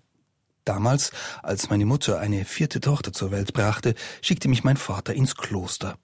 Damals, 0.65 1.13
als 1.43 1.69
meine 1.69 1.85
Mutter 1.85 2.19
eine 2.19 2.47
vierte 2.47 2.81
Tochter 2.81 3.13
zur 3.13 3.31
Welt 3.31 3.53
brachte, 3.53 3.95
schickte 4.23 4.49
mich 4.49 4.65
mein 4.65 4.79
Vater 4.79 5.13
ins 5.13 5.37
Kloster. 5.37 5.99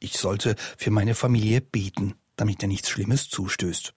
Ich 0.00 0.16
sollte 0.16 0.56
für 0.78 0.90
meine 0.90 1.14
Familie 1.14 1.60
beten, 1.60 2.14
damit 2.34 2.62
er 2.62 2.68
nichts 2.68 2.88
Schlimmes 2.88 3.28
zustößt. 3.28 3.92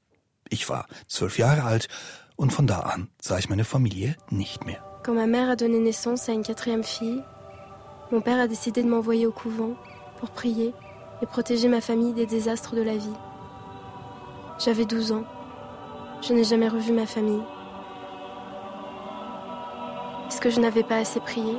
Ich 0.49 0.67
war 0.69 0.85
zwölf 1.07 1.37
Jahre 1.37 1.63
alt 1.63 1.87
und 2.35 2.51
von 2.51 2.67
da 2.67 2.79
an 2.79 3.09
sah 3.21 3.37
ich 3.37 3.49
meine 3.49 3.63
Familie 3.65 4.15
nicht 4.29 4.65
mehr. 4.65 4.83
Quand 5.03 5.15
ma 5.15 5.27
mère 5.27 5.49
a 5.49 5.55
donné 5.55 5.79
naissance 5.79 6.27
à 6.29 6.33
une 6.33 6.43
quatrième 6.43 6.83
fille, 6.83 7.23
mon 8.11 8.21
père 8.21 8.39
a 8.39 8.47
décidé 8.47 8.83
de 8.83 8.89
m'envoyer 8.89 9.27
au 9.27 9.31
couvent 9.31 9.75
pour 10.19 10.29
prier 10.31 10.73
et 11.21 11.25
protéger 11.25 11.67
ma 11.67 11.81
famille 11.81 12.13
des 12.13 12.25
désastres 12.25 12.75
de 12.75 12.81
la 12.81 12.97
vie. 12.97 13.17
J'avais 14.59 14.85
12 14.85 15.11
ans. 15.13 15.23
Je 16.21 16.33
n'ai 16.33 16.43
jamais 16.43 16.67
revu 16.67 16.91
ma 16.91 17.05
famille. 17.05 17.43
Est-ce 20.27 20.41
que 20.41 20.49
je 20.49 20.59
n'avais 20.59 20.83
pas 20.83 20.97
assez 20.97 21.19
prié 21.19 21.57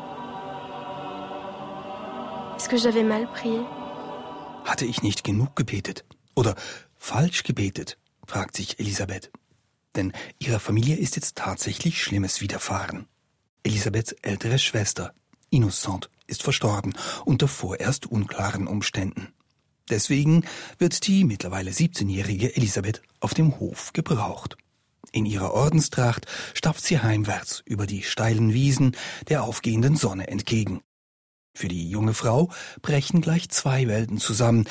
Est-ce 2.57 2.69
que 2.69 2.77
j'avais 2.77 3.03
mal 3.05 3.27
prié 3.29 3.61
Hatte 4.67 4.85
ich 4.85 5.03
nicht 5.03 5.25
genug 5.25 5.57
gebetet? 5.57 6.05
Oder 6.37 6.55
falsch 6.99 7.43
gebetet? 7.43 7.97
Fragt 8.31 8.57
sich 8.57 8.79
Elisabeth. 8.79 9.33
Denn 9.97 10.13
ihrer 10.39 10.61
Familie 10.61 10.95
ist 10.97 11.17
jetzt 11.17 11.37
tatsächlich 11.37 12.01
Schlimmes 12.01 12.41
widerfahren. 12.41 13.07
Elisabeths 13.65 14.13
ältere 14.23 14.61
Schwester, 14.61 15.13
Innocent, 15.51 16.11
ist 16.29 16.45
verstorben 16.45 16.95
unter 17.25 17.49
vorerst 17.49 18.07
unklaren 18.07 18.69
Umständen. 18.69 19.35
Deswegen 19.89 20.45
wird 20.79 21.09
die 21.09 21.25
mittlerweile 21.25 21.73
17-jährige 21.73 22.55
Elisabeth 22.55 23.03
auf 23.19 23.35
dem 23.35 23.59
Hof 23.59 23.93
gebraucht. 23.93 24.57
In 25.11 25.27
ihrer 25.27 25.53
Ordenstracht 25.53 26.27
stapft 26.55 26.85
sie 26.85 27.01
heimwärts 27.01 27.65
über 27.67 27.89
die 27.89 28.05
steilen 28.05 28.53
Wiesen 28.53 28.97
der 29.29 29.43
aufgehenden 29.43 29.97
Sonne 29.97 30.29
entgegen. 30.29 30.83
Für 31.53 31.67
die 31.67 31.91
junge 31.91 32.15
Frau 32.15 32.53
brechen 32.81 33.23
gleich 33.23 33.49
zwei 33.49 33.89
Welten 33.89 34.19
zusammen. 34.19 34.69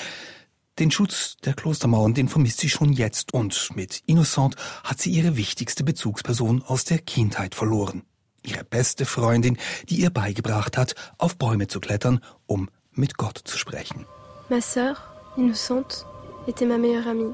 Den 0.79 0.91
Schutz 0.91 1.35
der 1.43 1.55
Klostermauern, 1.55 2.13
den 2.13 2.29
vermisst 2.29 2.61
sie 2.61 2.69
schon 2.69 2.93
jetzt, 2.93 3.33
und 3.33 3.75
mit 3.75 4.01
Innocent 4.05 4.55
hat 4.85 5.01
sie 5.01 5.09
ihre 5.09 5.35
wichtigste 5.35 5.83
Bezugsperson 5.83 6.63
aus 6.65 6.85
der 6.85 6.99
Kindheit 6.99 7.53
verloren. 7.53 8.03
Ihre 8.43 8.63
beste 8.63 9.03
Freundin, 9.03 9.57
die 9.89 9.97
ihr 9.97 10.09
beigebracht 10.09 10.77
hat, 10.77 10.95
auf 11.17 11.35
Bäume 11.35 11.67
zu 11.67 11.81
klettern, 11.81 12.21
um 12.45 12.69
mit 12.93 13.17
Gott 13.17 13.41
zu 13.43 13.57
sprechen. 13.57 14.05
Ma 14.49 14.61
sœur, 14.61 14.95
innocente, 15.35 16.05
était 16.47 16.65
ma 16.65 16.77
meilleure 16.77 17.07
amie. 17.07 17.33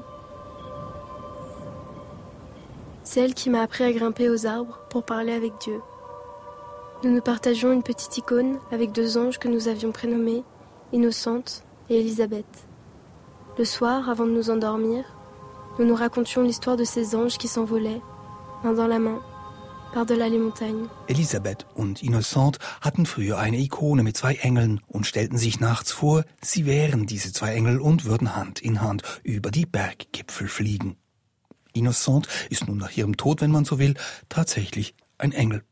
C'est 3.04 3.20
elle 3.20 3.34
qui 3.34 3.48
m'a 3.48 3.62
appris 3.62 3.84
à 3.84 3.92
grimper 3.92 4.28
aux 4.28 4.44
arbres 4.44 4.80
pour 4.90 5.04
parler 5.04 5.32
avec 5.32 5.52
Dieu. 5.60 5.80
Nous 7.04 7.12
nous 7.12 7.22
partagions 7.22 7.72
une 7.72 7.84
petite 7.84 8.18
icône 8.18 8.58
avec 8.72 8.90
deux 8.90 9.16
anges 9.16 9.38
que 9.38 9.46
nous 9.46 9.68
avions 9.68 9.92
prénommés 9.92 10.42
Innocente 10.92 11.62
et 11.88 12.00
Elisabeth. 12.00 12.66
Le 13.58 13.64
soir, 13.64 14.08
avant 14.10 14.26
de 14.26 14.32
nous 14.32 14.50
endormir, 14.50 15.04
nous 15.78 15.86
nous 15.86 15.94
racontions 15.94 16.42
l'histoire 16.42 16.76
de 16.76 16.84
ces 16.84 17.14
anges 17.14 17.38
qui 17.38 17.48
s'envolaient, 17.48 18.02
main 18.62 18.74
dans 18.74 18.86
la 18.86 18.98
main. 18.98 19.20
Elisabeth 21.08 21.66
und 21.74 22.02
Innocent 22.02 22.58
hatten 22.82 23.06
früher 23.06 23.38
eine 23.38 23.56
Ikone 23.56 24.02
mit 24.02 24.14
zwei 24.14 24.34
Engeln 24.34 24.80
und 24.88 25.06
stellten 25.06 25.38
sich 25.38 25.58
nachts 25.58 25.90
vor, 25.90 26.24
sie 26.42 26.66
wären 26.66 27.06
diese 27.06 27.32
zwei 27.32 27.54
Engel 27.54 27.80
und 27.80 28.04
würden 28.04 28.36
Hand 28.36 28.60
in 28.60 28.82
Hand 28.82 29.02
über 29.22 29.50
die 29.50 29.64
Berggipfel 29.64 30.48
fliegen. 30.48 30.96
Innocent 31.72 32.28
ist 32.50 32.68
nun 32.68 32.76
nach 32.76 32.94
ihrem 32.94 33.16
Tod, 33.16 33.40
wenn 33.40 33.50
man 33.50 33.64
so 33.64 33.78
will, 33.78 33.94
tatsächlich 34.28 34.94
ein 35.16 35.32
Engel. 35.32 35.64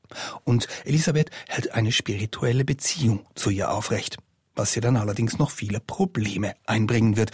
Und 0.45 0.69
Elisabeth 0.85 1.31
hält 1.47 1.73
eine 1.73 1.93
spirituelle 1.93 2.65
Beziehung 2.65 3.27
zu 3.35 3.51
ihr 3.51 3.71
aufrecht, 3.71 4.17
was 4.55 4.75
ihr 4.75 4.81
dann 4.81 4.97
allerdings 4.97 5.39
noch 5.39 5.51
viele 5.51 5.81
Probleme 5.81 6.55
einbringen 6.65 7.19
wird. 7.19 7.31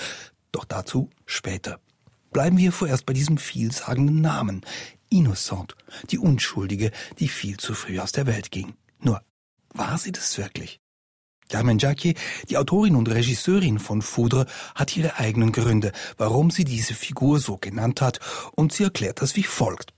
Doch 0.53 0.65
dazu 0.65 1.11
später. 1.27 1.81
Bleiben 2.33 2.59
wir 2.59 2.73
vorerst 2.73 3.07
bei 3.07 3.13
diesem 3.13 3.39
vielsagenden 3.39 4.21
Namen. 4.21 4.63
Innocent, 5.09 5.75
die 6.11 6.19
Unschuldige, 6.19 6.93
die 7.19 7.29
viel 7.29 7.57
zu 7.57 7.75
früh 7.75 7.99
aus 7.99 8.13
der 8.13 8.27
Welt 8.27 8.51
ging. 8.53 8.75
Nur, 9.01 9.23
war 9.75 9.99
sie 9.99 10.13
das 10.13 10.39
wirklich? 10.39 10.81
Carmen 11.49 11.79
Jacquier, 11.79 12.15
die 12.49 12.57
Autorin 12.57 12.95
und 12.95 13.11
Regisseurin 13.11 13.81
von 13.81 14.03
Foudre, 14.03 14.47
hat 14.77 14.97
ihre 14.97 15.19
eigenen 15.19 15.51
Gründe, 15.51 15.91
warum 16.17 16.53
sie 16.53 16.65
diese 16.65 16.95
Figur 16.95 17.41
so 17.41 17.59
genannt 17.59 18.01
hat, 18.01 18.21
und 18.55 18.73
sie 18.73 18.85
erklärt 18.85 19.21
das 19.21 19.35
wie 19.35 19.43
folgt. 19.43 19.93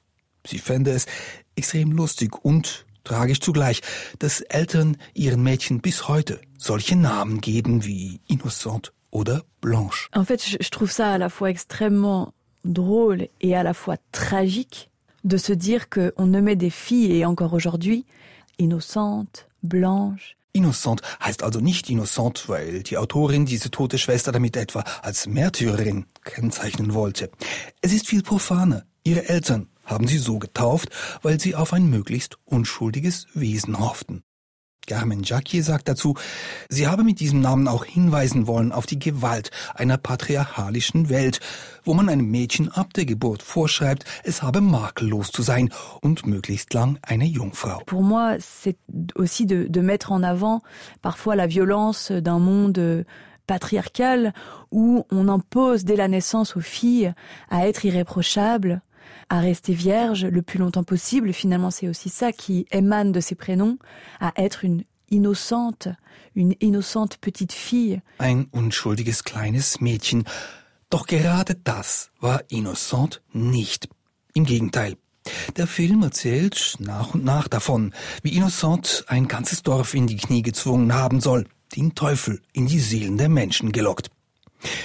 Sie 0.47 0.59
fände 0.59 0.93
es 0.93 1.07
extrem 1.55 1.93
lustig 1.93 2.43
und 2.43 2.87
tragisch 3.05 3.41
zugleich, 3.41 3.83
dass 4.19 4.41
Eltern 4.41 4.97
ihren 5.13 5.43
Mädchen 5.43 5.81
bis 5.81 6.09
heute 6.09 6.41
solche 6.57 6.97
Namen 6.97 7.43
geben 7.43 7.85
wie 7.85 8.21
Innocent 8.29 8.93
oder 9.12 9.42
Blanche. 9.61 10.09
En 10.14 10.25
fait, 10.25 10.42
je 10.61 10.71
trouve 10.71 10.90
ça 10.90 11.12
à 11.12 11.19
la 11.19 11.28
fois 11.28 11.50
extrêmement 11.50 12.35
drôle 12.64 13.28
et 13.40 13.54
à 13.54 13.62
la 13.62 13.75
fois 13.75 13.97
tragique 14.11 14.90
de 15.25 15.37
se 15.37 15.52
dire 15.52 15.88
qu'on 15.88 16.26
nommait 16.26 16.57
des 16.57 16.71
filles, 16.71 17.12
et 17.12 17.25
encore 17.25 17.52
aujourd'hui, 17.52 18.04
innocentes, 18.59 19.47
blanches. 19.62 20.37
Innocent 20.54 21.00
heißt 21.25 21.42
also 21.42 21.61
nicht 21.61 21.88
Innocent, 21.88 22.49
weil 22.49 22.83
die 22.83 22.99
Autorin 22.99 23.47
diese 23.47 23.71
tote 23.71 23.97
Schwester 23.97 24.33
damit 24.33 24.57
etwa 24.57 24.85
als 25.00 25.26
Märtyrerin 25.26 26.04
kennzeichnen 26.25 26.92
wollte. 26.92 27.31
Es 27.81 27.92
ist 27.92 28.07
viel 28.07 28.23
profaner. 28.23 28.85
Ihre 29.02 29.28
Eltern 29.28 29.69
haben 29.87 30.07
sie 30.07 30.19
so 30.19 30.38
getauft, 30.38 30.90
weil 31.23 31.40
sie 31.40 31.54
auf 31.54 31.73
ein 31.73 31.88
möglichst 31.88 32.37
unschuldiges 32.45 33.26
Wesen 33.33 33.78
hofften. 33.78 34.23
Carmen 34.87 35.23
Jacquier 35.23 35.62
sagt 35.62 35.89
dazu, 35.89 36.15
sie 36.69 36.89
habe 36.89 37.05
mit 37.05 37.21
diesem 37.21 37.41
Namen 37.41 37.69
auch 37.69 37.85
hinweisen 37.85 38.47
wollen 38.47 38.73
auf 38.73 38.87
die 38.87 38.99
Gewalt 38.99 39.51
einer 39.75 39.97
patriarchalischen 39.97 41.09
Welt, 41.09 41.41
wo 41.85 41.95
man 41.95 42.09
einem 42.09 42.31
Mädchen 42.31 42.69
ab 42.69 42.93
der 42.95 43.05
Geburt 43.05 43.43
vorschreibt, 43.43 44.05
es 44.25 44.43
habe 44.43 44.61
makellos 44.61 45.31
zu 45.31 45.43
sein 45.43 45.71
und 46.01 46.27
möglichst 46.27 46.75
lang 46.75 46.99
eine 47.03 47.27
Jungfrau. 47.27 47.83
Pour 47.87 48.03
moi, 48.03 48.37
c'est 48.39 48.77
aussi 49.15 49.47
de, 49.47 49.67
de 49.69 49.81
mettre 49.81 50.12
en 50.12 50.23
avant 50.23 50.62
parfois 51.01 51.37
la 51.37 51.47
violence 51.47 52.11
d'un 52.11 52.39
monde 52.39 53.05
patriarcal 53.47 54.33
où 54.71 55.05
on 55.11 55.29
impose 55.29 55.85
dès 55.85 55.97
la 55.97 56.09
naissance 56.09 56.57
aux 56.57 56.61
filles 56.61 57.12
à 57.51 57.67
être 57.69 57.85
irréprochables, 57.85 58.81
à 59.33 59.41
rester 59.41 59.73
vierge 59.73 60.27
le 60.27 60.43
plus 60.43 60.59
longtemps 60.59 60.85
possible. 60.85 61.33
Finalement, 61.33 61.71
c'est 61.71 61.89
aussi 61.89 62.11
ça 62.11 62.33
qui 62.33 62.67
émane 62.71 63.12
de 63.12 63.21
ces 63.21 63.35
prénoms, 63.35 63.79
à 64.21 64.35
être 64.37 64.62
une 64.62 64.85
innocente, 65.09 65.89
une 66.35 66.55
innocente 66.61 67.17
petite 67.17 67.55
fille. 67.55 68.03
Ein 68.19 68.45
unschuldiges 68.53 69.23
kleines 69.23 69.81
Mädchen. 69.81 70.25
Doch 70.91 71.07
gerade 71.07 71.55
das 71.65 72.11
war 72.21 72.43
Innocent 72.51 73.23
nicht. 73.33 73.89
Im 74.35 74.45
Gegenteil. 74.45 74.97
Der 75.57 75.67
Film 75.67 76.03
erzählt 76.03 76.77
nach 76.79 77.15
und 77.15 77.25
nach 77.25 77.49
davon, 77.49 77.95
wie 78.23 78.37
Innocent 78.37 79.05
ein 79.09 79.29
ganzes 79.29 79.62
Dorf 79.62 79.95
in 79.95 80.07
die 80.07 80.17
Knie 80.17 80.43
gezwungen 80.43 80.93
haben 80.93 81.23
soll, 81.23 81.47
den 81.75 81.95
Teufel 81.95 82.43
in 82.53 82.67
die 82.67 82.81
Seelen 82.81 83.17
der 83.17 83.31
Menschen 83.31 83.73
gelockt. 83.73 84.11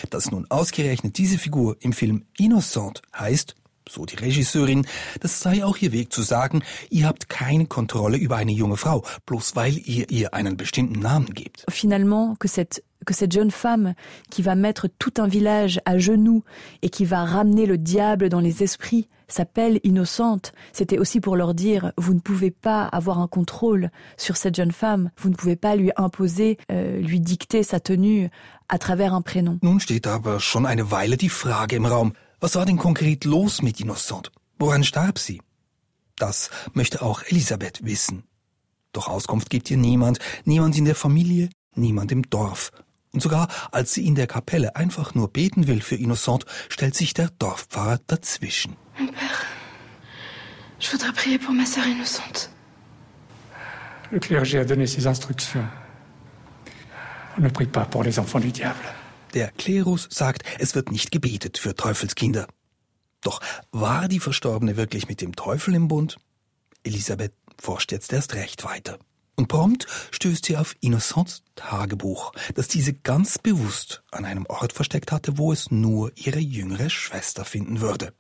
Dass 0.09 0.31
nun 0.31 0.45
ausgerechnet 0.49 1.17
diese 1.17 1.37
Figur 1.37 1.75
im 1.81 1.91
Film 1.91 2.23
Innocent 2.37 3.01
heißt, 3.13 3.55
so 3.89 4.05
die 4.05 4.15
Regisseurin, 4.15 4.85
das 5.19 5.39
sei 5.39 5.63
auch 5.63 5.77
ihr 5.77 5.91
Weg 5.91 6.11
zu 6.11 6.21
sagen, 6.21 6.63
ihr 6.89 7.07
habt 7.07 7.29
keine 7.29 7.65
Kontrolle 7.65 8.17
über 8.17 8.37
eine 8.37 8.51
junge 8.51 8.77
Frau, 8.77 9.03
bloß 9.25 9.55
weil 9.55 9.77
ihr 9.77 10.09
ihr 10.09 10.33
einen 10.33 10.57
bestimmten 10.57 10.99
Namen 10.99 11.33
gebt. 11.33 11.65
Finalement, 11.69 12.35
que 12.39 12.47
cette 12.47 12.83
que 13.05 13.13
cette 13.13 13.31
jeune 13.31 13.51
femme 13.51 13.93
qui 14.29 14.41
va 14.41 14.55
mettre 14.55 14.87
tout 14.99 15.13
un 15.17 15.27
village 15.27 15.79
à 15.85 15.97
genoux 15.97 16.43
et 16.81 16.89
qui 16.89 17.05
va 17.05 17.23
ramener 17.25 17.65
le 17.65 17.77
diable 17.77 18.27
dans 18.27 18.41
les 18.41 18.63
esprits 18.63 19.07
s'appelle 19.27 19.79
innocente, 19.83 20.53
c'était 20.73 20.97
aussi 20.97 21.19
pour 21.19 21.35
leur 21.35 21.53
dire 21.53 21.91
vous 21.97 22.13
ne 22.13 22.19
pouvez 22.19 22.51
pas 22.51 22.85
avoir 22.85 23.19
un 23.19 23.27
contrôle 23.27 23.91
sur 24.17 24.37
cette 24.37 24.55
jeune 24.55 24.71
femme, 24.71 25.11
vous 25.17 25.29
ne 25.29 25.35
pouvez 25.35 25.55
pas 25.55 25.75
lui 25.75 25.91
imposer, 25.95 26.57
euh, 26.71 26.99
lui 26.99 27.19
dicter 27.19 27.63
sa 27.63 27.79
tenue 27.79 28.29
à 28.69 28.77
travers 28.77 29.13
un 29.13 29.21
prénom. 29.21 29.59
Nun 29.61 29.79
steht 29.79 30.07
aber 30.07 30.39
schon 30.39 30.65
eine 30.65 30.91
Weile 30.91 31.17
die 31.17 31.29
Frage 31.29 31.75
im 31.75 31.85
Raum, 31.85 32.13
was 32.39 32.55
war 32.55 32.65
denn 32.65 32.77
konkret 32.77 33.25
los 33.25 33.61
mit 33.61 33.79
Innocent? 33.79 34.31
Woran 34.59 34.83
starb 34.83 35.19
sie? 35.19 35.41
Das 36.15 36.49
möchte 36.73 37.01
auch 37.01 37.23
Elisabeth 37.23 37.83
wissen. 37.83 38.23
Doch 38.91 39.07
Auskunft 39.07 39.49
gibt 39.49 39.69
ihr 39.69 39.77
niemand, 39.77 40.19
niemand 40.45 40.77
in 40.77 40.85
der 40.85 40.95
Familie, 40.95 41.49
niemand 41.75 42.11
im 42.11 42.29
Dorf. 42.29 42.71
Und 43.13 43.21
sogar 43.21 43.47
als 43.71 43.93
sie 43.93 44.05
in 44.05 44.15
der 44.15 44.27
Kapelle 44.27 44.75
einfach 44.75 45.15
nur 45.15 45.31
beten 45.31 45.67
will 45.67 45.81
für 45.81 45.95
Innocent, 45.95 46.45
stellt 46.69 46.95
sich 46.95 47.13
der 47.13 47.29
Dorfpfarrer 47.39 47.99
dazwischen. 48.07 48.75
Mon 48.99 49.07
père, 49.07 49.45
je 50.79 50.89
voudrais 50.89 51.13
prier 51.13 51.37
pour 51.37 51.53
ma 51.53 51.65
sœur 51.65 51.85
innocente. 51.85 52.49
Le 54.11 54.19
clergé 54.19 54.59
a 54.59 54.65
donné 54.65 54.87
ses 54.87 55.05
instructions. 55.05 55.67
On 57.37 57.41
ne 57.41 57.49
prie 57.49 57.67
pas 57.67 57.85
pour 57.85 58.03
les 58.03 58.17
enfants 58.19 58.39
du 58.39 58.51
diable. 58.51 58.83
Der 59.33 59.51
Klerus 59.51 60.07
sagt, 60.09 60.43
es 60.59 60.75
wird 60.75 60.91
nicht 60.91 61.11
gebetet 61.11 61.57
für 61.57 61.75
Teufelskinder. 61.75 62.47
Doch 63.21 63.41
war 63.71 64.07
die 64.07 64.19
Verstorbene 64.19 64.77
wirklich 64.77 65.07
mit 65.07 65.21
dem 65.21 65.35
Teufel 65.35 65.73
im 65.75 65.87
Bund? 65.87 66.17
Elisabeth 66.83 67.33
forscht 67.59 67.91
jetzt 67.91 68.13
erst 68.13 68.35
recht 68.35 68.63
weiter. 68.63 68.99
Und 69.35 69.49
prompt 69.49 69.85
stößt 70.11 70.45
sie 70.45 70.57
auf 70.57 70.75
Innocents 70.79 71.43
Tagebuch, 71.55 72.31
das 72.55 72.67
diese 72.67 72.93
ganz 72.93 73.37
bewusst 73.37 74.03
an 74.11 74.25
einem 74.25 74.47
Ort 74.47 74.73
versteckt 74.73 75.11
hatte, 75.11 75.37
wo 75.37 75.51
es 75.51 75.69
nur 75.69 76.11
ihre 76.15 76.39
jüngere 76.39 76.89
Schwester 76.89 77.45
finden 77.45 77.81
würde. 77.81 78.13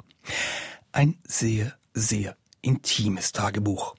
Ein 0.91 1.17
sehr, 1.27 1.75
sehr 1.93 2.37
intimes 2.61 3.31
Tagebuch. 3.31 3.95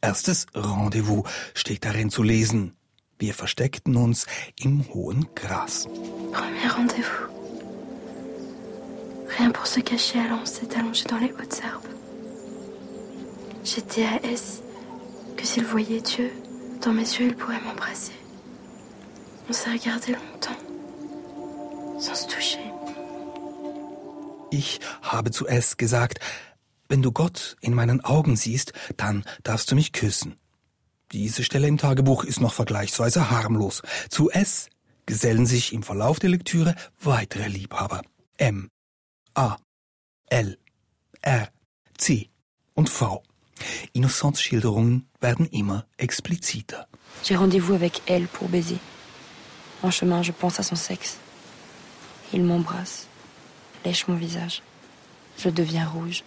Erstes 0.00 0.46
Rendezvous 0.54 1.28
steht 1.54 1.84
darin 1.84 2.10
zu 2.10 2.22
lesen. 2.22 2.76
Wir 3.24 3.32
versteckten 3.32 3.96
uns 3.96 4.26
im 4.60 4.84
hohen 4.92 5.26
Gras. 5.34 5.88
Premier 6.30 6.68
rendez-vous. 6.68 7.26
Rien 9.38 9.50
pour 9.50 9.66
se 9.66 9.80
cacher, 9.80 10.20
alors 10.20 10.40
on 10.42 10.44
s'est 10.44 10.68
allongé 10.78 11.04
dans 11.08 11.16
les 11.16 11.32
hautes 11.32 11.62
herbes. 11.64 11.88
J'étais 13.64 14.04
à 14.04 14.22
S, 14.30 14.62
que 15.38 15.46
s'il 15.46 15.64
voyait 15.64 16.02
Dieu, 16.02 16.30
dans 16.82 16.92
mes 16.92 17.00
yeux, 17.00 17.28
il 17.28 17.34
pourrait 17.34 17.62
m'embrasser. 17.64 18.12
On 19.48 19.54
s'est 19.54 19.72
regardé 19.72 20.12
longtemps, 20.12 20.60
sans 21.98 22.14
se 22.14 22.26
toucher. 22.26 22.60
Ich 24.50 24.80
habe 25.00 25.30
zu 25.30 25.46
S 25.46 25.78
gesagt, 25.78 26.18
wenn 26.90 27.00
du 27.00 27.10
Gott 27.10 27.56
in 27.62 27.72
meinen 27.72 28.04
Augen 28.04 28.36
siehst, 28.36 28.74
dann 28.98 29.24
darfst 29.44 29.70
du 29.70 29.76
mich 29.76 29.92
küssen. 29.92 30.36
Diese 31.14 31.44
Stelle 31.44 31.68
im 31.68 31.78
Tagebuch 31.78 32.24
ist 32.24 32.40
noch 32.40 32.52
vergleichsweise 32.52 33.30
harmlos. 33.30 33.82
Zu 34.10 34.30
S 34.30 34.68
gesellen 35.06 35.46
sich 35.46 35.72
im 35.72 35.84
Verlauf 35.84 36.18
der 36.18 36.30
Lektüre 36.30 36.74
weitere 37.00 37.46
Liebhaber. 37.46 38.02
M, 38.36 38.68
A, 39.34 39.56
L, 40.26 40.58
R, 41.22 41.48
C 41.96 42.30
und 42.74 42.90
V. 42.90 43.22
Innocents 43.92 44.42
Schilderungen 44.42 45.08
werden 45.20 45.46
immer 45.46 45.86
expliziter. 45.98 46.88
J'ai 47.22 47.36
rendez-vous 47.36 47.74
avec 47.74 48.02
elle 48.06 48.26
pour 48.26 48.48
baiser. 48.48 48.80
En 49.82 49.92
chemin, 49.92 50.24
je 50.24 50.32
pense 50.32 50.58
à 50.58 50.64
son 50.64 50.74
sexe. 50.74 51.18
Il 52.32 52.42
m'embrasse, 52.42 53.06
lèche 53.84 54.08
mon 54.08 54.16
visage. 54.16 54.62
Je 55.38 55.48
deviens 55.48 55.88
rouge. 55.88 56.24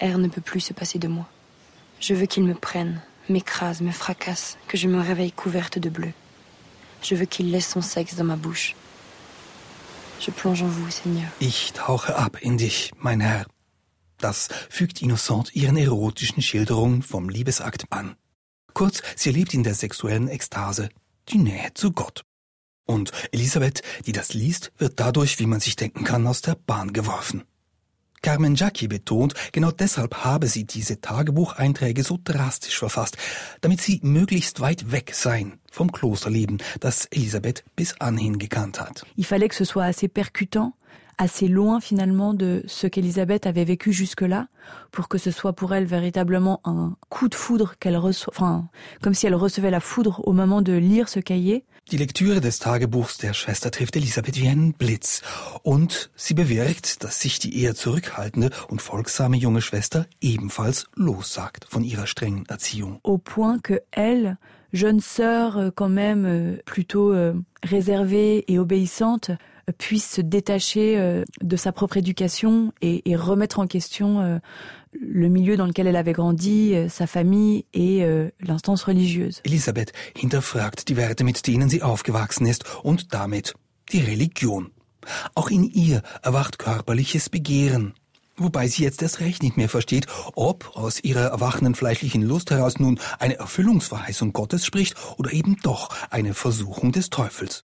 R 0.00 0.16
ne 0.16 0.28
peut 0.28 0.40
plus 0.40 0.60
se 0.60 0.72
passer 0.72 0.98
de 0.98 1.08
moi. 1.08 1.28
Je 2.00 2.14
veux 2.14 2.24
qu'il 2.24 2.44
me 2.44 2.54
prenne, 2.54 3.02
m'écrase, 3.30 3.80
me 3.80 3.92
fracasse, 3.92 4.58
que 4.68 4.76
je 4.76 4.88
me 4.88 5.00
réveille 5.00 5.32
couverte 5.32 5.78
de 5.78 5.88
bleu. 5.88 6.12
Je 7.02 7.14
veux 7.14 7.26
qu'il 7.26 7.50
laisse 7.50 7.68
son 7.68 7.80
sexe 7.80 8.14
dans 8.14 8.24
ma 8.24 8.36
bouche. 8.36 8.74
Je 10.20 10.30
plonge 10.30 10.62
en 10.62 10.68
vous, 10.68 10.90
Seigneur. 10.90 11.28
Ich 11.40 11.72
tauche 11.72 12.10
ab 12.10 12.36
in 12.42 12.56
dich, 12.58 12.92
mein 12.98 13.20
Herr. 13.20 13.46
Das 14.18 14.48
fügt 14.68 15.00
Innocent 15.00 15.54
ihren 15.54 15.78
erotischen 15.78 16.42
Schilderungen 16.42 17.02
vom 17.02 17.30
Liebesakt 17.30 17.86
an. 17.90 18.16
Kurz, 18.74 19.02
sie 19.16 19.30
erlebt 19.30 19.54
in 19.54 19.62
der 19.62 19.74
sexuellen 19.74 20.28
Ekstase 20.28 20.90
die 21.28 21.38
Nähe 21.38 21.72
zu 21.74 21.92
Gott. 21.92 22.24
Und 22.86 23.12
Elisabeth, 23.32 23.82
die 24.06 24.12
das 24.12 24.34
liest, 24.34 24.72
wird 24.76 25.00
dadurch, 25.00 25.38
wie 25.38 25.46
man 25.46 25.60
sich 25.60 25.76
denken 25.76 26.04
kann, 26.04 26.26
aus 26.26 26.42
der 26.42 26.54
Bahn 26.54 26.92
geworfen. 26.92 27.44
Carmen 28.22 28.54
Jackie 28.54 28.88
betont, 28.88 29.32
genau 29.52 29.70
deshalb 29.70 30.24
habe 30.24 30.46
sie 30.46 30.64
diese 30.64 31.00
Tagebucheinträge 31.00 32.02
so 32.02 32.18
drastisch 32.22 32.78
verfasst, 32.78 33.16
damit 33.62 33.80
sie 33.80 34.00
möglichst 34.02 34.60
weit 34.60 34.92
weg 34.92 35.14
seien 35.14 35.54
vom 35.72 35.90
Klosterleben, 35.90 36.58
das 36.80 37.06
Elisabeth 37.06 37.64
bis 37.76 37.98
anhin 38.00 38.38
gekannt 38.38 38.80
hat. 38.80 39.06
Il 39.16 39.24
fallait 39.24 39.48
que 39.48 39.54
ce 39.54 39.64
soit 39.64 39.84
assez 39.84 40.08
percutant, 40.08 40.74
assez 41.16 41.48
loin 41.48 41.80
finalement 41.80 42.34
de 42.34 42.62
ce 42.66 42.86
qu'Elisabeth 42.86 43.46
avait 43.46 43.64
vécu 43.64 43.92
jusque-là, 43.92 44.48
pour 44.90 45.08
que 45.08 45.18
ce 45.18 45.30
soit 45.30 45.54
pour 45.54 45.74
elle 45.74 45.86
véritablement 45.86 46.60
un 46.64 46.96
coup 47.08 47.28
de 47.28 47.34
foudre 47.34 47.74
qu'elle 47.78 47.96
reçoit, 47.96 48.32
enfin, 48.34 48.68
comme 49.02 49.14
si 49.14 49.26
elle 49.26 49.34
recevait 49.34 49.70
la 49.70 49.80
foudre 49.80 50.20
au 50.26 50.32
moment 50.32 50.62
de 50.62 50.72
lire 50.72 51.08
ce 51.08 51.20
cahier. 51.20 51.64
Die 51.90 51.96
Lektüre 51.96 52.40
des 52.40 52.60
Tagebuchs 52.60 53.18
der 53.18 53.32
Schwester 53.32 53.70
trifft 53.70 53.96
Elisabeth 53.96 54.36
wie 54.40 54.48
einen 54.48 54.74
Blitz 54.74 55.22
und 55.62 56.10
sie 56.14 56.34
bewirkt, 56.34 57.02
dass 57.02 57.20
sich 57.20 57.40
die 57.40 57.60
eher 57.60 57.74
zurückhaltende 57.74 58.50
und 58.68 58.80
folgsame 58.80 59.36
junge 59.36 59.60
Schwester 59.60 60.06
ebenfalls 60.20 60.86
lossagt 60.94 61.66
von 61.68 61.82
ihrer 61.82 62.06
strengen 62.06 62.46
Erziehung. 62.46 63.00
Au 63.02 63.18
point 63.18 63.60
que 63.60 63.80
elle 63.90 64.36
jeune 64.72 65.00
sœur 65.00 65.58
euh, 65.58 65.70
quand 65.74 65.88
même 65.88 66.24
euh, 66.26 66.56
plutôt 66.64 67.12
euh, 67.12 67.34
réservée 67.62 68.44
et 68.48 68.58
obéissante 68.58 69.30
puisse 69.78 70.10
se 70.10 70.20
détacher 70.20 71.22
de 71.42 71.56
sa 71.56 71.70
propre 71.70 71.96
éducation 71.96 72.72
et, 72.82 73.08
et 73.08 73.14
remettre 73.14 73.60
en 73.60 73.68
question 73.68 74.40
le 74.92 75.28
milieu 75.28 75.56
dans 75.56 75.66
lequel 75.66 75.86
elle 75.86 75.96
avait 75.96 76.12
grandi, 76.12 76.74
sa 76.88 77.06
famille 77.06 77.64
et 77.72 78.04
l'instance 78.40 78.84
religieuse. 78.84 79.40
Elisabeth 79.44 79.92
hinterfragt 80.16 80.88
die 80.88 80.96
Werte, 80.96 81.24
mit 81.24 81.46
denen 81.46 81.68
sie 81.68 81.82
aufgewachsen 81.82 82.46
ist 82.46 82.64
und 82.82 83.14
damit 83.14 83.54
die 83.92 84.00
Religion. 84.00 84.72
Auch 85.34 85.50
in 85.50 85.64
ihr 85.64 86.02
erwacht 86.22 86.58
körperliches 86.58 87.28
Begehren. 87.28 87.94
Wobei 88.36 88.68
sie 88.68 88.82
jetzt 88.82 89.02
erst 89.02 89.20
recht 89.20 89.42
nicht 89.42 89.58
mehr 89.58 89.68
versteht, 89.68 90.06
ob 90.34 90.74
aus 90.74 91.04
ihrer 91.04 91.26
erwachenden 91.26 91.74
fleischlichen 91.74 92.22
Lust 92.22 92.50
heraus 92.50 92.78
nun 92.78 92.98
eine 93.18 93.36
Erfüllungsverheißung 93.36 94.32
Gottes 94.32 94.64
spricht 94.64 94.96
oder 95.18 95.32
eben 95.32 95.58
doch 95.62 95.90
eine 96.08 96.32
Versuchung 96.32 96.90
des 96.90 97.10
Teufels. 97.10 97.64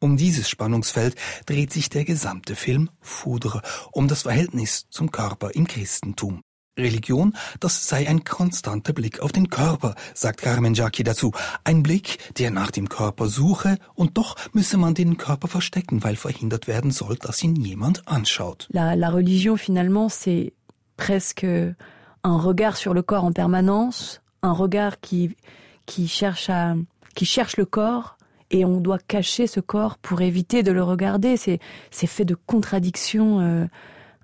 Um 0.00 0.18
dieses 0.18 0.50
Spannungsfeld 0.50 1.16
dreht 1.46 1.72
sich 1.72 1.88
der 1.88 2.04
gesamte 2.04 2.56
Film 2.56 2.90
Foudre, 3.00 3.62
um 3.92 4.06
das 4.06 4.22
Verhältnis 4.22 4.86
zum 4.90 5.10
Körper 5.10 5.54
im 5.54 5.66
Christentum. 5.66 6.42
Religion, 6.78 7.34
das 7.60 7.86
sei 7.86 8.08
ein 8.08 8.24
konstanter 8.24 8.94
Blick 8.94 9.20
auf 9.20 9.30
den 9.30 9.50
Körper, 9.50 9.94
sagt 10.14 10.40
Carmen 10.40 10.72
Jacqui 10.72 11.02
dazu. 11.02 11.32
Ein 11.64 11.82
Blick, 11.82 12.18
der 12.38 12.50
nach 12.50 12.70
dem 12.70 12.88
Körper 12.88 13.28
suche, 13.28 13.76
und 13.94 14.16
doch 14.16 14.36
müsse 14.54 14.78
man 14.78 14.94
den 14.94 15.18
Körper 15.18 15.48
verstecken, 15.48 16.02
weil 16.02 16.16
verhindert 16.16 16.68
werden 16.68 16.90
soll, 16.90 17.16
dass 17.16 17.42
ihn 17.42 17.56
jemand 17.56 18.08
anschaut. 18.08 18.68
La, 18.72 18.94
la 18.94 19.10
religion, 19.10 19.58
finalement, 19.58 20.08
c'est 20.08 20.54
presque 20.96 21.44
un 21.44 22.36
regard 22.38 22.76
sur 22.76 22.94
le 22.94 23.02
corps 23.02 23.24
en 23.24 23.32
permanence, 23.32 24.22
un 24.42 24.52
regard 24.52 25.00
qui, 25.00 25.36
qui, 25.84 26.08
cherche, 26.08 26.48
à, 26.48 26.74
qui 27.14 27.26
cherche 27.26 27.58
le 27.58 27.66
corps, 27.66 28.16
et 28.50 28.64
on 28.64 28.80
doit 28.80 28.98
cacher 28.98 29.46
ce 29.46 29.60
corps 29.60 29.98
pour 29.98 30.22
éviter 30.22 30.62
de 30.62 30.72
le 30.72 30.82
regarder. 30.82 31.36
C'est 31.36 31.60
fait 32.06 32.24
de 32.24 32.34
contradictions 32.34 33.40
euh, 33.40 33.66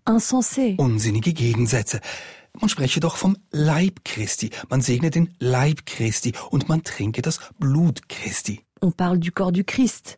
insensées. 0.08 0.76
Unsinnige 0.78 1.34
Gegensätze. 1.34 2.00
Man 2.60 2.68
spreche 2.68 3.00
doch 3.00 3.16
vom 3.16 3.36
Leib 3.52 4.00
Christi. 4.04 4.50
Man 4.70 4.80
segne 4.80 5.10
den 5.10 5.28
Leib 5.38 5.86
Christi 5.86 6.32
und 6.50 6.68
man 6.68 6.82
trinke 6.82 7.22
das 7.22 7.38
Blut 7.58 8.08
Christi. 8.08 8.60
On 8.80 8.90
parle 8.90 9.18
du 9.18 9.30
corps 9.30 9.52
du 9.52 9.64
Christ. 9.64 10.16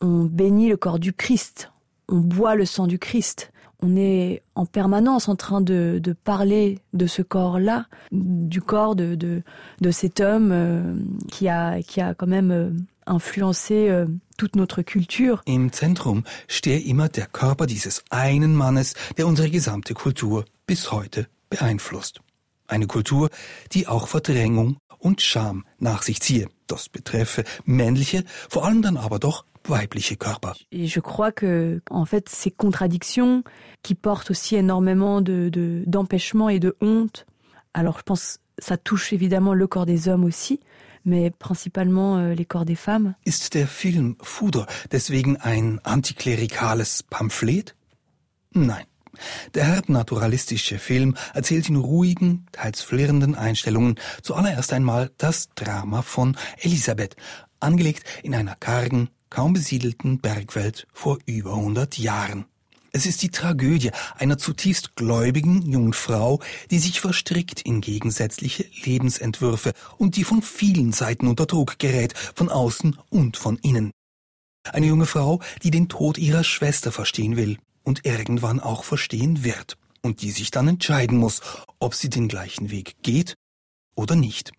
On 0.00 0.24
bénit 0.24 0.68
le 0.68 0.76
corps 0.76 0.98
du 0.98 1.12
Christ. 1.12 1.70
On 2.08 2.18
boit 2.18 2.54
le 2.54 2.64
sang 2.64 2.86
du 2.86 2.98
Christ. 2.98 3.52
On 3.82 3.94
est 3.96 4.42
en 4.54 4.64
permanence 4.64 5.28
en 5.28 5.36
train 5.36 5.60
de, 5.60 6.00
de 6.02 6.12
parler 6.12 6.78
de 6.94 7.06
ce 7.06 7.20
corps-là, 7.20 7.86
du 8.10 8.62
corps 8.62 8.96
de, 8.96 9.14
de, 9.14 9.42
de 9.80 9.90
cet 9.90 10.20
homme 10.20 10.50
euh, 10.50 10.94
qui, 11.30 11.48
a, 11.48 11.82
qui 11.82 12.00
a 12.00 12.14
quand 12.14 12.26
même 12.26 12.50
euh, 12.50 12.70
influencé 13.06 13.88
euh, 13.88 14.06
toute 14.36 14.56
notre 14.56 14.82
culture. 14.82 15.42
Im 15.46 15.72
Zentrum 15.72 16.24
stehe 16.48 16.80
immer 16.80 17.08
der 17.08 17.26
Körper 17.26 17.66
dieses 17.66 18.04
einen 18.10 18.54
Mannes, 18.54 18.94
der 19.16 19.26
unsere 19.26 19.50
gesamte 19.50 19.94
Kultur 19.94 20.44
bis 20.66 20.92
heute 20.92 21.28
beeinflusst. 21.50 22.20
Eine 22.68 22.86
Kultur, 22.86 23.30
die 23.72 23.86
auch 23.86 24.08
Verdrängung 24.08 24.78
und 24.98 25.22
Scham 25.22 25.64
nach 25.78 26.02
sich 26.02 26.20
ziehe. 26.20 26.48
Das 26.66 26.88
betreffe 26.88 27.44
männliche, 27.64 28.24
vor 28.48 28.64
allem 28.64 28.82
dann 28.82 28.96
aber 28.96 29.18
doch 29.18 29.44
weibliche 29.68 30.16
Körper. 30.16 30.54
Et 30.70 30.86
je 30.86 31.00
crois 31.00 31.32
que, 31.32 31.80
en 31.90 32.04
fait, 32.04 32.28
ces 32.28 32.50
contradictions 32.50 33.42
qui 33.82 33.94
portent 33.94 34.30
aussi 34.30 34.56
énormément 34.56 35.20
de, 35.20 35.48
de, 35.48 35.82
d'empêchement 35.86 36.48
et 36.48 36.60
de 36.60 36.76
honte. 36.80 37.26
Alors, 37.74 37.98
je 37.98 38.02
pense, 38.02 38.38
ça 38.58 38.76
touche 38.76 39.12
évidemment 39.12 39.54
le 39.54 39.66
corps 39.66 39.86
des 39.86 40.08
hommes 40.08 40.24
aussi, 40.24 40.60
mais 41.06 41.30
principalement 41.30 42.18
euh, 42.18 42.34
les 42.34 42.44
corps 42.44 42.66
des 42.66 42.76
femmes. 42.76 43.14
Ist 43.24 43.54
der 43.54 43.66
Film 43.66 44.16
Foudre 44.20 44.66
deswegen 44.92 45.36
ein 45.36 45.80
antiklerikales 45.84 47.02
Pamphlet? 47.04 47.74
Nein. 48.52 48.84
Der 49.54 49.64
herb 49.64 49.88
naturalistische 49.88 50.78
Film 50.78 51.16
erzählt 51.32 51.70
in 51.70 51.76
ruhigen, 51.76 52.46
teils 52.52 52.82
flirrenden 52.82 53.34
Einstellungen 53.34 53.98
zuallererst 54.22 54.74
einmal 54.74 55.10
das 55.16 55.48
Drama 55.54 56.02
von 56.02 56.36
Elisabeth, 56.58 57.16
angelegt 57.58 58.04
in 58.22 58.34
einer 58.34 58.56
kargen, 58.56 59.08
kaum 59.30 59.54
besiedelten 59.54 60.18
Bergwelt 60.18 60.86
vor 60.92 61.18
über 61.24 61.54
100 61.54 61.98
Jahren. 61.98 62.44
Es 62.96 63.04
ist 63.04 63.22
die 63.22 63.28
Tragödie 63.28 63.90
einer 64.16 64.38
zutiefst 64.38 64.96
gläubigen 64.96 65.70
jungen 65.70 65.92
Frau, 65.92 66.40
die 66.70 66.78
sich 66.78 67.02
verstrickt 67.02 67.60
in 67.60 67.82
gegensätzliche 67.82 68.64
Lebensentwürfe 68.84 69.74
und 69.98 70.16
die 70.16 70.24
von 70.24 70.40
vielen 70.40 70.92
Seiten 70.92 71.26
unter 71.26 71.44
Druck 71.44 71.78
gerät, 71.78 72.14
von 72.16 72.48
außen 72.48 72.96
und 73.10 73.36
von 73.36 73.58
innen. 73.58 73.90
Eine 74.72 74.86
junge 74.86 75.04
Frau, 75.04 75.42
die 75.62 75.70
den 75.70 75.90
Tod 75.90 76.16
ihrer 76.16 76.42
Schwester 76.42 76.90
verstehen 76.90 77.36
will, 77.36 77.58
und 77.82 78.06
irgendwann 78.06 78.60
auch 78.60 78.82
verstehen 78.82 79.44
wird 79.44 79.76
und 80.00 80.22
die 80.22 80.30
sich 80.30 80.50
dann 80.50 80.66
entscheiden 80.66 81.18
muss, 81.18 81.42
ob 81.78 81.94
sie 81.94 82.08
den 82.08 82.28
gleichen 82.28 82.70
Weg 82.70 82.96
geht 83.02 83.34
oder 83.94 84.16
nicht. 84.16 84.52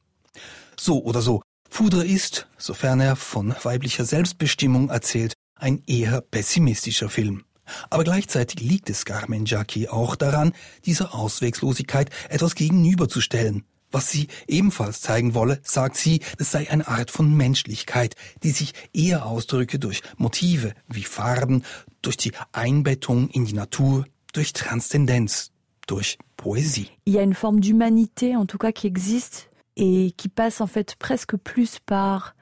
So 0.80 1.04
oder 1.04 1.24
so, 1.24 1.42
Fudre 1.72 2.06
ist, 2.06 2.48
sofern 2.60 3.00
er 3.00 3.16
von 3.16 3.56
weiblicher 3.64 4.06
Selbstbestimmung 4.06 4.90
erzählt, 4.90 5.34
ein 5.56 5.82
eher 5.88 6.22
pessimistischer 6.22 7.10
Film. 7.10 7.47
Aber 7.90 8.04
gleichzeitig 8.04 8.60
liegt 8.60 8.90
es 8.90 9.06
Carmen 9.06 9.46
Jacqui 9.46 9.88
auch 9.88 10.16
daran, 10.16 10.54
dieser 10.86 11.14
Auswegslosigkeit 11.14 12.10
etwas 12.30 12.56
gegenüberzustellen, 12.56 13.64
was 13.92 14.10
sie 14.10 14.28
ebenfalls 14.48 15.02
zeigen 15.02 15.34
wolle, 15.34 15.60
sagt 15.64 15.98
sie, 15.98 16.22
es 16.38 16.52
sei 16.52 16.70
eine 16.70 16.88
Art 16.88 17.12
von 17.12 17.36
Menschlichkeit, 17.36 18.16
die 18.44 18.52
sich 18.52 18.74
eher 18.94 19.26
ausdrücke 19.26 19.80
durch 19.80 20.02
Motive 20.18 20.74
wie 20.88 21.04
Farben, 21.04 21.64
durch 22.02 22.18
die 22.18 22.32
Einbettung 22.52 23.30
in 23.30 23.46
die 23.46 23.54
Natur, 23.54 24.06
durch 24.34 24.54
Transzendenz, 24.54 25.52
durch 25.88 26.18
Poésie. 26.38 26.90
Il 27.06 27.14
y 27.14 27.20
a 27.20 27.24
une 27.24 27.34
forme 27.34 27.60
d'humanité, 27.60 28.36
en 28.36 28.46
tout 28.46 28.58
cas, 28.58 28.72
qui 28.72 28.88
existe 28.88 29.50
et 29.76 30.14
qui 30.18 30.30
passe 30.30 30.62
en 30.62 30.68
fait 30.68 30.96
presque 30.98 31.38
plus 31.38 31.80
par 31.80 32.36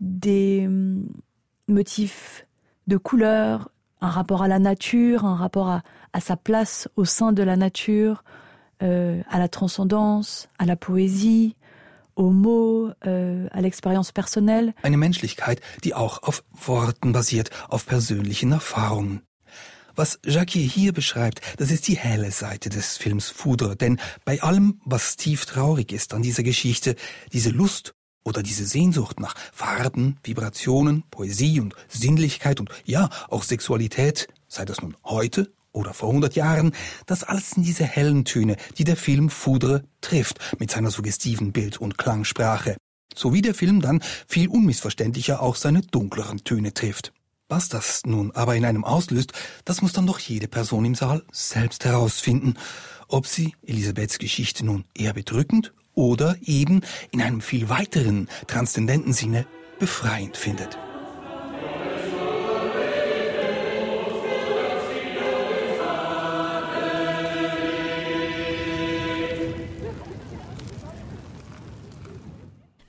des 0.00 0.68
motifs 1.66 2.46
de 2.86 2.96
couleurs, 2.96 3.70
un 4.00 4.08
rapport 4.08 4.42
à 4.42 4.48
la 4.48 4.58
nature, 4.58 5.24
un 5.24 5.36
rapport 5.36 5.68
à, 5.68 5.82
à 6.12 6.20
sa 6.20 6.36
place 6.36 6.88
au 6.96 7.04
sein 7.04 7.32
de 7.32 7.42
la 7.42 7.56
nature, 7.56 8.24
euh, 8.82 9.22
à 9.30 9.38
la 9.38 9.48
transcendance, 9.48 10.48
à 10.58 10.66
la 10.66 10.76
poésie, 10.76 11.56
aux 12.16 12.30
mots, 12.30 12.90
euh, 13.06 13.48
à 13.52 13.60
l'expérience 13.60 14.12
personnelle. 14.12 14.74
Eine 14.82 14.96
Menschlichkeit, 14.96 15.60
die 15.84 15.94
auch 15.94 16.22
auf 16.22 16.42
Worten 16.66 17.12
basiert, 17.12 17.50
auf 17.68 17.86
persönlichen 17.86 18.52
Erfahrungen. 18.52 19.22
Was 19.96 20.18
Jackie 20.24 20.66
hier 20.66 20.92
beschreibt, 20.92 21.40
das 21.58 21.70
ist 21.70 21.88
die 21.88 21.96
helle 21.96 22.30
Seite 22.30 22.70
des 22.70 22.96
Films 22.96 23.28
Foudre, 23.28 23.76
denn 23.76 23.98
bei 24.24 24.40
allem, 24.40 24.80
was 24.84 25.16
tief 25.16 25.44
traurig 25.44 25.92
ist 25.92 26.14
an 26.14 26.22
dieser 26.22 26.42
Geschichte, 26.42 26.94
diese 27.32 27.50
Lust 27.50 27.94
oder 28.24 28.42
diese 28.42 28.66
Sehnsucht 28.66 29.20
nach 29.20 29.34
Farben, 29.52 30.18
Vibrationen, 30.22 31.04
Poesie 31.10 31.60
und 31.60 31.74
Sinnlichkeit 31.88 32.60
und 32.60 32.70
ja, 32.84 33.08
auch 33.28 33.42
Sexualität, 33.42 34.28
sei 34.48 34.64
das 34.64 34.80
nun 34.80 34.96
heute 35.04 35.50
oder 35.72 35.94
vor 35.94 36.08
100 36.08 36.34
Jahren, 36.34 36.72
das 37.06 37.22
alles 37.24 37.50
sind 37.50 37.66
diese 37.66 37.84
hellen 37.84 38.24
Töne, 38.24 38.56
die 38.78 38.84
der 38.84 38.96
Film 38.96 39.30
Foudre 39.30 39.84
trifft 40.00 40.38
mit 40.58 40.70
seiner 40.70 40.90
suggestiven 40.90 41.52
Bild- 41.52 41.80
und 41.80 41.98
Klangsprache. 41.98 42.76
So 43.14 43.32
wie 43.32 43.42
der 43.42 43.54
Film 43.54 43.80
dann 43.80 44.02
viel 44.26 44.48
unmissverständlicher 44.48 45.42
auch 45.42 45.56
seine 45.56 45.82
dunkleren 45.82 46.44
Töne 46.44 46.74
trifft. 46.74 47.12
Was 47.48 47.68
das 47.68 48.02
nun 48.06 48.30
aber 48.32 48.54
in 48.54 48.64
einem 48.64 48.84
auslöst, 48.84 49.32
das 49.64 49.82
muss 49.82 49.92
dann 49.92 50.06
doch 50.06 50.20
jede 50.20 50.46
Person 50.46 50.84
im 50.84 50.94
Saal 50.94 51.24
selbst 51.32 51.84
herausfinden, 51.84 52.54
ob 53.08 53.26
sie 53.26 53.56
Elisabeths 53.66 54.18
Geschichte 54.18 54.64
nun 54.64 54.84
eher 54.94 55.14
bedrückend 55.14 55.72
oder 55.94 56.36
eben 56.44 56.82
in 57.10 57.22
einem 57.22 57.40
viel 57.40 57.68
weiteren, 57.68 58.28
transzendenten 58.46 59.12
Sinne 59.12 59.46
befreiend 59.78 60.36
findet. 60.36 60.78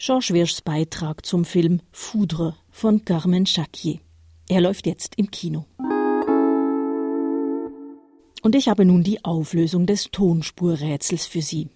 Georges 0.03 0.33
Wirschs 0.33 0.61
Beitrag 0.61 1.25
zum 1.25 1.45
Film 1.45 1.79
Foudre 1.91 2.55
von 2.71 3.05
Carmen 3.05 3.45
Chaquier. 3.45 3.99
Er 4.49 4.59
läuft 4.59 4.87
jetzt 4.87 5.13
im 5.17 5.29
Kino. 5.29 5.65
Und 8.41 8.55
ich 8.55 8.67
habe 8.67 8.83
nun 8.83 9.03
die 9.03 9.23
Auflösung 9.23 9.85
des 9.85 10.09
Tonspurrätsels 10.11 11.27
für 11.27 11.43
Sie. 11.43 11.69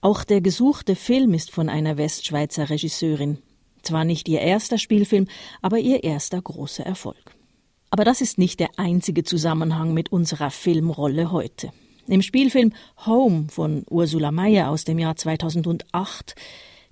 Auch 0.00 0.22
der 0.22 0.40
gesuchte 0.40 0.94
Film 0.94 1.34
ist 1.34 1.50
von 1.50 1.68
einer 1.68 1.96
Westschweizer 1.96 2.70
Regisseurin. 2.70 3.38
Zwar 3.82 4.04
nicht 4.04 4.28
ihr 4.28 4.40
erster 4.40 4.78
Spielfilm, 4.78 5.26
aber 5.60 5.78
ihr 5.78 6.04
erster 6.04 6.40
großer 6.40 6.86
Erfolg. 6.86 7.34
Aber 7.90 8.04
das 8.04 8.20
ist 8.20 8.38
nicht 8.38 8.60
der 8.60 8.70
einzige 8.76 9.24
Zusammenhang 9.24 9.94
mit 9.94 10.12
unserer 10.12 10.50
Filmrolle 10.50 11.32
heute. 11.32 11.72
Im 12.06 12.22
Spielfilm 12.22 12.72
Home 13.06 13.46
von 13.50 13.84
Ursula 13.90 14.30
Mayer 14.30 14.70
aus 14.70 14.84
dem 14.84 15.00
Jahr 15.00 15.16
2008 15.16 16.36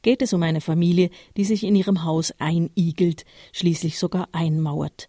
geht 0.02 0.20
es 0.20 0.32
um 0.32 0.42
eine 0.42 0.60
Familie, 0.60 1.10
die 1.36 1.44
sich 1.44 1.62
in 1.62 1.76
ihrem 1.76 2.02
Haus 2.02 2.32
einigelt, 2.38 3.24
schließlich 3.52 3.98
sogar 3.98 4.28
einmauert. 4.32 5.08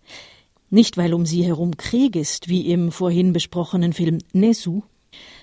Nicht, 0.69 0.97
weil 0.97 1.13
um 1.13 1.25
sie 1.25 1.43
herum 1.43 1.77
Krieg 1.77 2.15
ist, 2.15 2.47
wie 2.47 2.69
im 2.71 2.91
vorhin 2.91 3.33
besprochenen 3.33 3.93
Film 3.93 4.19
Nesu. 4.33 4.83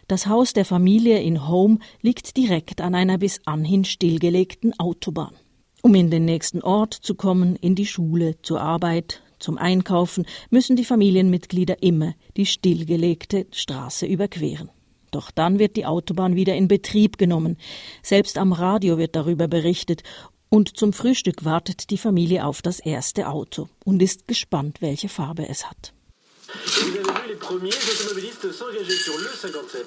Das 0.07 0.27
Haus 0.27 0.53
der 0.53 0.65
Familie 0.65 1.21
in 1.23 1.49
Home 1.49 1.79
liegt 2.03 2.37
direkt 2.37 2.81
an 2.81 2.95
einer 2.95 3.19
bis 3.19 3.41
anhin 3.47 3.85
stillgelegten 3.85 4.79
Autobahn. 4.79 5.35
Um 5.83 5.95
in 5.95 6.11
den 6.11 6.25
nächsten 6.25 6.63
Ort 6.63 6.95
zu 6.95 7.15
kommen, 7.15 7.57
in 7.57 7.75
die 7.75 7.87
Schule, 7.87 8.37
zur 8.43 8.61
Arbeit, 8.61 9.23
zum 9.39 9.59
Einkaufen, 9.59 10.27
müssen 10.51 10.77
die 10.77 10.85
Familienmitglieder 10.85 11.83
immer 11.83 12.15
die 12.37 12.47
stillgelegte 12.47 13.47
Straße 13.51 14.07
überqueren. 14.07 14.71
Doch 15.11 15.31
dann 15.31 15.59
wird 15.59 15.77
die 15.77 15.87
Autobahn 15.87 16.37
wieder 16.37 16.55
in 16.55 16.69
Betrieb 16.69 17.19
genommen. 17.19 17.57
Selbst 18.03 18.37
am 18.37 18.53
Radio 18.53 18.99
wird 18.99 19.15
darüber 19.17 19.49
berichtet 19.49 20.03
und 20.49 20.77
zum 20.77 20.93
Frühstück 20.93 21.45
wartet 21.45 21.91
die 21.91 21.99
Familie 21.99 22.45
auf 22.45 22.63
das 22.63 22.81
erste 22.81 23.29
Auto 23.29 23.69
und 23.85 24.03
ist 24.03 24.29
gespannt, 24.29 24.81
welche 24.81 25.09
Farbe 25.09 25.49
es 25.49 25.69
hat. 25.69 25.95
Vous 26.77 26.89
avez 26.89 26.99
vu 26.99 27.29
les 27.29 27.35
premiers 27.37 27.71
automobilistes 27.71 28.51
s'engager 28.53 28.97
sur 28.97 29.17
le 29.17 29.29
57. 29.29 29.87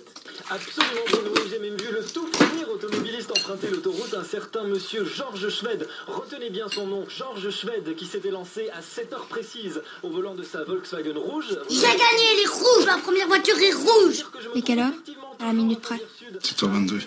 Absolument 0.50 1.02
renouveau. 1.12 1.42
J'ai 1.50 1.60
même 1.60 1.76
vu 1.76 1.92
le 1.92 2.04
tout 2.04 2.26
premier 2.28 2.64
automobiliste 2.66 3.32
emprunter 3.32 3.68
l'autoroute, 3.68 4.14
un 4.14 4.24
certain 4.24 4.64
monsieur 4.64 5.04
Georges 5.04 5.50
Schwed. 5.50 5.88
Retenez 6.08 6.50
bien 6.50 6.68
son 6.70 6.88
nom, 6.88 7.06
Georges 7.10 7.50
Schwed, 7.50 7.96
qui 7.96 8.06
s'était 8.06 8.32
lancé 8.32 8.70
à 8.70 8.82
7 8.82 9.12
heures 9.14 9.26
précises 9.26 9.82
au 10.02 10.10
volant 10.10 10.34
de 10.34 10.44
sa 10.44 10.64
Volkswagen 10.64 11.18
rouge. 11.18 11.58
J'ai 11.70 11.82
gagné, 11.82 12.24
elle 12.34 12.40
est 12.40 12.48
rouge, 12.48 12.86
ma 12.86 12.98
première 13.00 13.28
voiture 13.28 13.58
est 13.58 13.74
rouge. 13.74 14.24
Et 14.56 14.62
quelle 14.62 14.80
heure? 14.80 14.94
À 15.40 15.48
la 15.48 15.54
minute 15.54 15.82
près. 15.82 16.02
7h22. 16.42 17.02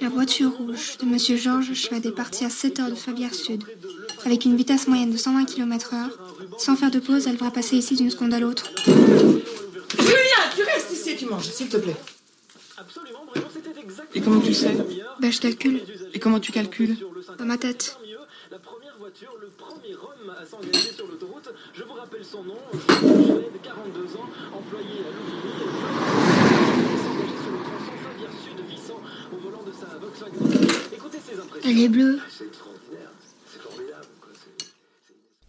La 0.00 0.08
voiture 0.08 0.50
rouge 0.52 0.98
de 0.98 1.06
Monsieur 1.06 1.36
Georges 1.36 1.72
Schwed 1.74 2.04
est 2.06 2.12
partie 2.12 2.44
à 2.44 2.50
7 2.50 2.80
heures 2.80 2.90
de 2.90 2.94
Fabière 2.94 3.34
Sud. 3.34 3.64
Avec 4.24 4.44
une 4.44 4.56
vitesse 4.56 4.88
moyenne 4.88 5.12
de 5.12 5.16
120 5.16 5.44
km/h, 5.44 6.10
sans 6.58 6.76
faire 6.76 6.90
de 6.90 6.98
pause, 6.98 7.26
elle 7.26 7.34
devra 7.34 7.50
passer 7.50 7.76
ici 7.76 7.94
d'une 7.94 8.10
seconde 8.10 8.34
à 8.34 8.40
l'autre. 8.40 8.70
Julien, 8.84 10.42
tu 10.54 10.62
restes 10.62 10.92
ici 10.92 11.10
et 11.10 11.16
tu 11.16 11.26
manges, 11.26 11.48
s'il 11.48 11.68
te 11.68 11.76
plaît. 11.76 11.96
Et 14.14 14.20
comment 14.20 14.40
tu 14.40 14.54
sais 14.54 14.76
Ben, 15.20 15.32
je 15.32 15.40
calcule. 15.40 15.80
Et 16.12 16.18
comment 16.18 16.40
tu 16.40 16.52
calcules 16.52 16.96
Dans 17.38 17.44
ma 17.46 17.58
tête. 17.58 17.96
La 18.50 18.58
première 18.58 18.96
voiture, 18.98 19.34
le 19.40 19.48
premier 19.48 19.94
homme 19.94 20.34
à 20.40 20.46
s'engager 20.46 20.92
sur 20.92 21.06
l'autoroute. 21.06 21.48
Je 21.74 21.82
vous 21.82 21.94
rappelle 21.94 22.24
son 22.24 22.44
nom, 22.44 22.58
Georges 22.72 23.26
Schwed, 23.26 23.62
42 23.62 24.16
ans, 24.16 24.28
employé 24.54 25.00
à 25.04 25.10
Elle 31.68 31.80
est 31.80 31.88
bleue. 31.88 32.20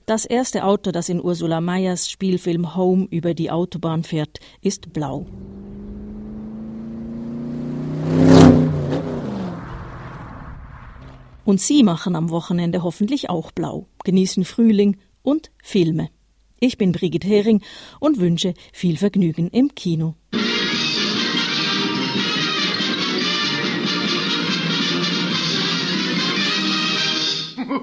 Das 0.08 0.25
erste 0.25 0.63
Auto, 0.63 0.91
das 0.91 1.10
in 1.10 1.21
Ursula 1.21 1.62
Meyers 1.62 2.10
Spielfilm 2.10 2.75
Home 2.75 3.08
über 3.12 3.34
die 3.34 3.51
Autobahn 3.51 4.03
fährt, 4.03 4.39
ist 4.62 4.93
blau. 4.93 5.25
Und 11.43 11.62
Sie 11.62 11.84
machen 11.84 12.15
am 12.15 12.30
Wochenende 12.30 12.84
hoffentlich 12.84 13.30
auch 13.30 13.51
blau, 13.51 13.88
genießen 14.03 14.43
Frühling 14.43 14.97
und 15.21 15.51
Filme. 15.62 16.10
Ich 16.60 16.77
bin 16.77 16.93
Brigitte 16.93 17.27
Hering 17.27 17.62
und 17.99 18.17
wünsche 18.17 18.53
viel 18.73 18.97
Vergnügen 18.97 19.49
im 19.49 19.75
Kino. 19.75 20.15